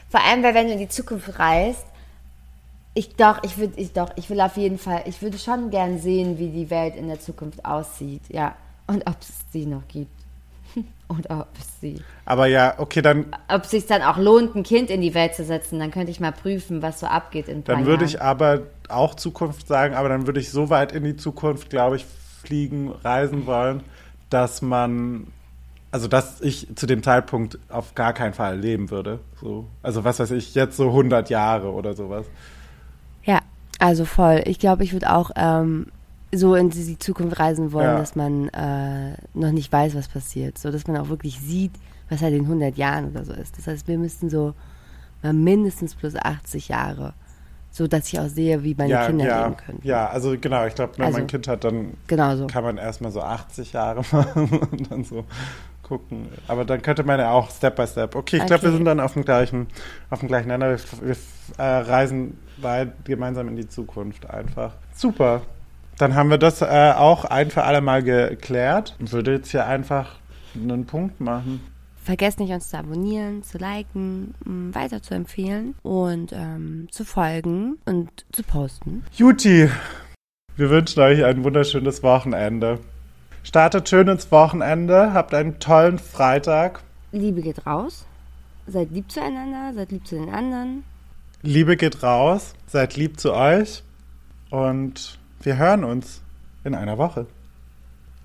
[0.08, 1.84] Vor allem, weil wenn du in die Zukunft reist,
[2.94, 5.98] ich doch, ich würde, ich doch, ich will auf jeden Fall, ich würde schon gern
[5.98, 8.54] sehen, wie die Welt in der Zukunft aussieht, ja.
[8.86, 10.23] Und ob es sie noch gibt.
[11.08, 12.00] Und ob es sie.
[12.24, 15.34] Aber ja, okay, dann, Ob es sich dann auch lohnt, ein Kind in die Welt
[15.34, 18.14] zu setzen, dann könnte ich mal prüfen, was so abgeht in dann würde Jahren.
[18.14, 21.96] ich aber auch Zukunft sagen, aber dann würde ich so weit in die Zukunft, glaube
[21.96, 22.06] ich,
[22.42, 23.82] fliegen, reisen wollen,
[24.30, 25.28] dass man,
[25.90, 29.20] also dass ich zu dem Zeitpunkt auf gar keinen Fall leben würde.
[29.40, 29.66] So.
[29.82, 32.26] Also was weiß ich, jetzt so 100 Jahre oder sowas.
[33.24, 33.40] Ja,
[33.78, 34.42] also voll.
[34.46, 35.86] Ich glaube, ich würde auch ähm,
[36.36, 37.98] so in die Zukunft reisen wollen, Ja.
[37.98, 40.58] dass man äh, noch nicht weiß, was passiert.
[40.58, 41.72] So, dass man auch wirklich sieht,
[42.08, 43.56] was halt in 100 Jahren oder so ist.
[43.58, 44.54] Das heißt, wir müssten so
[45.22, 47.14] mal mindestens plus 80 Jahre,
[47.70, 49.80] so dass ich auch sehe, wie meine ja, Kinder ja, leben können.
[49.82, 52.46] ja, also genau, ich glaube, wenn Also- man ein Kind hat, dann Genau so.
[52.46, 55.24] kann man erstmal so 80 Jahre machen und dann so
[55.82, 56.28] gucken.
[56.48, 58.14] Aber dann könnte man ja auch Step by Step.
[58.14, 58.76] Okay, ich glaube, wir Okay.
[58.78, 59.66] sind dann auf dem gleichen,
[60.10, 60.70] auf dem gleichen Nenner.
[60.70, 61.16] Wir, wir
[61.58, 64.72] äh, reisen weit gemeinsam in die Zukunft einfach.
[64.94, 65.42] Super.
[65.98, 69.66] Dann haben wir das äh, auch ein für alle Mal geklärt und würde jetzt hier
[69.66, 70.16] einfach
[70.54, 71.60] einen Punkt machen.
[72.02, 77.78] Vergesst nicht, uns zu abonnieren, zu liken, m, weiter zu empfehlen und ähm, zu folgen
[77.86, 79.04] und zu posten.
[79.12, 79.70] Juti,
[80.56, 82.78] wir wünschen euch ein wunderschönes Wochenende.
[83.42, 86.82] Startet schön ins Wochenende, habt einen tollen Freitag.
[87.12, 88.04] Liebe geht raus.
[88.66, 90.84] Seid lieb zueinander, seid lieb zu den anderen.
[91.42, 93.82] Liebe geht raus, seid lieb zu euch
[94.50, 96.20] und wir hören uns
[96.64, 97.26] in einer Woche.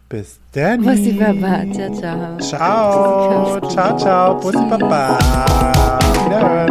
[0.08, 0.82] Bis dann.
[0.82, 1.64] Bussi Baba.
[1.72, 2.38] Ciao, ciao.
[2.40, 5.20] Ciao, ciao, ciao, Bussi Baba.
[6.26, 6.69] Wiederhören.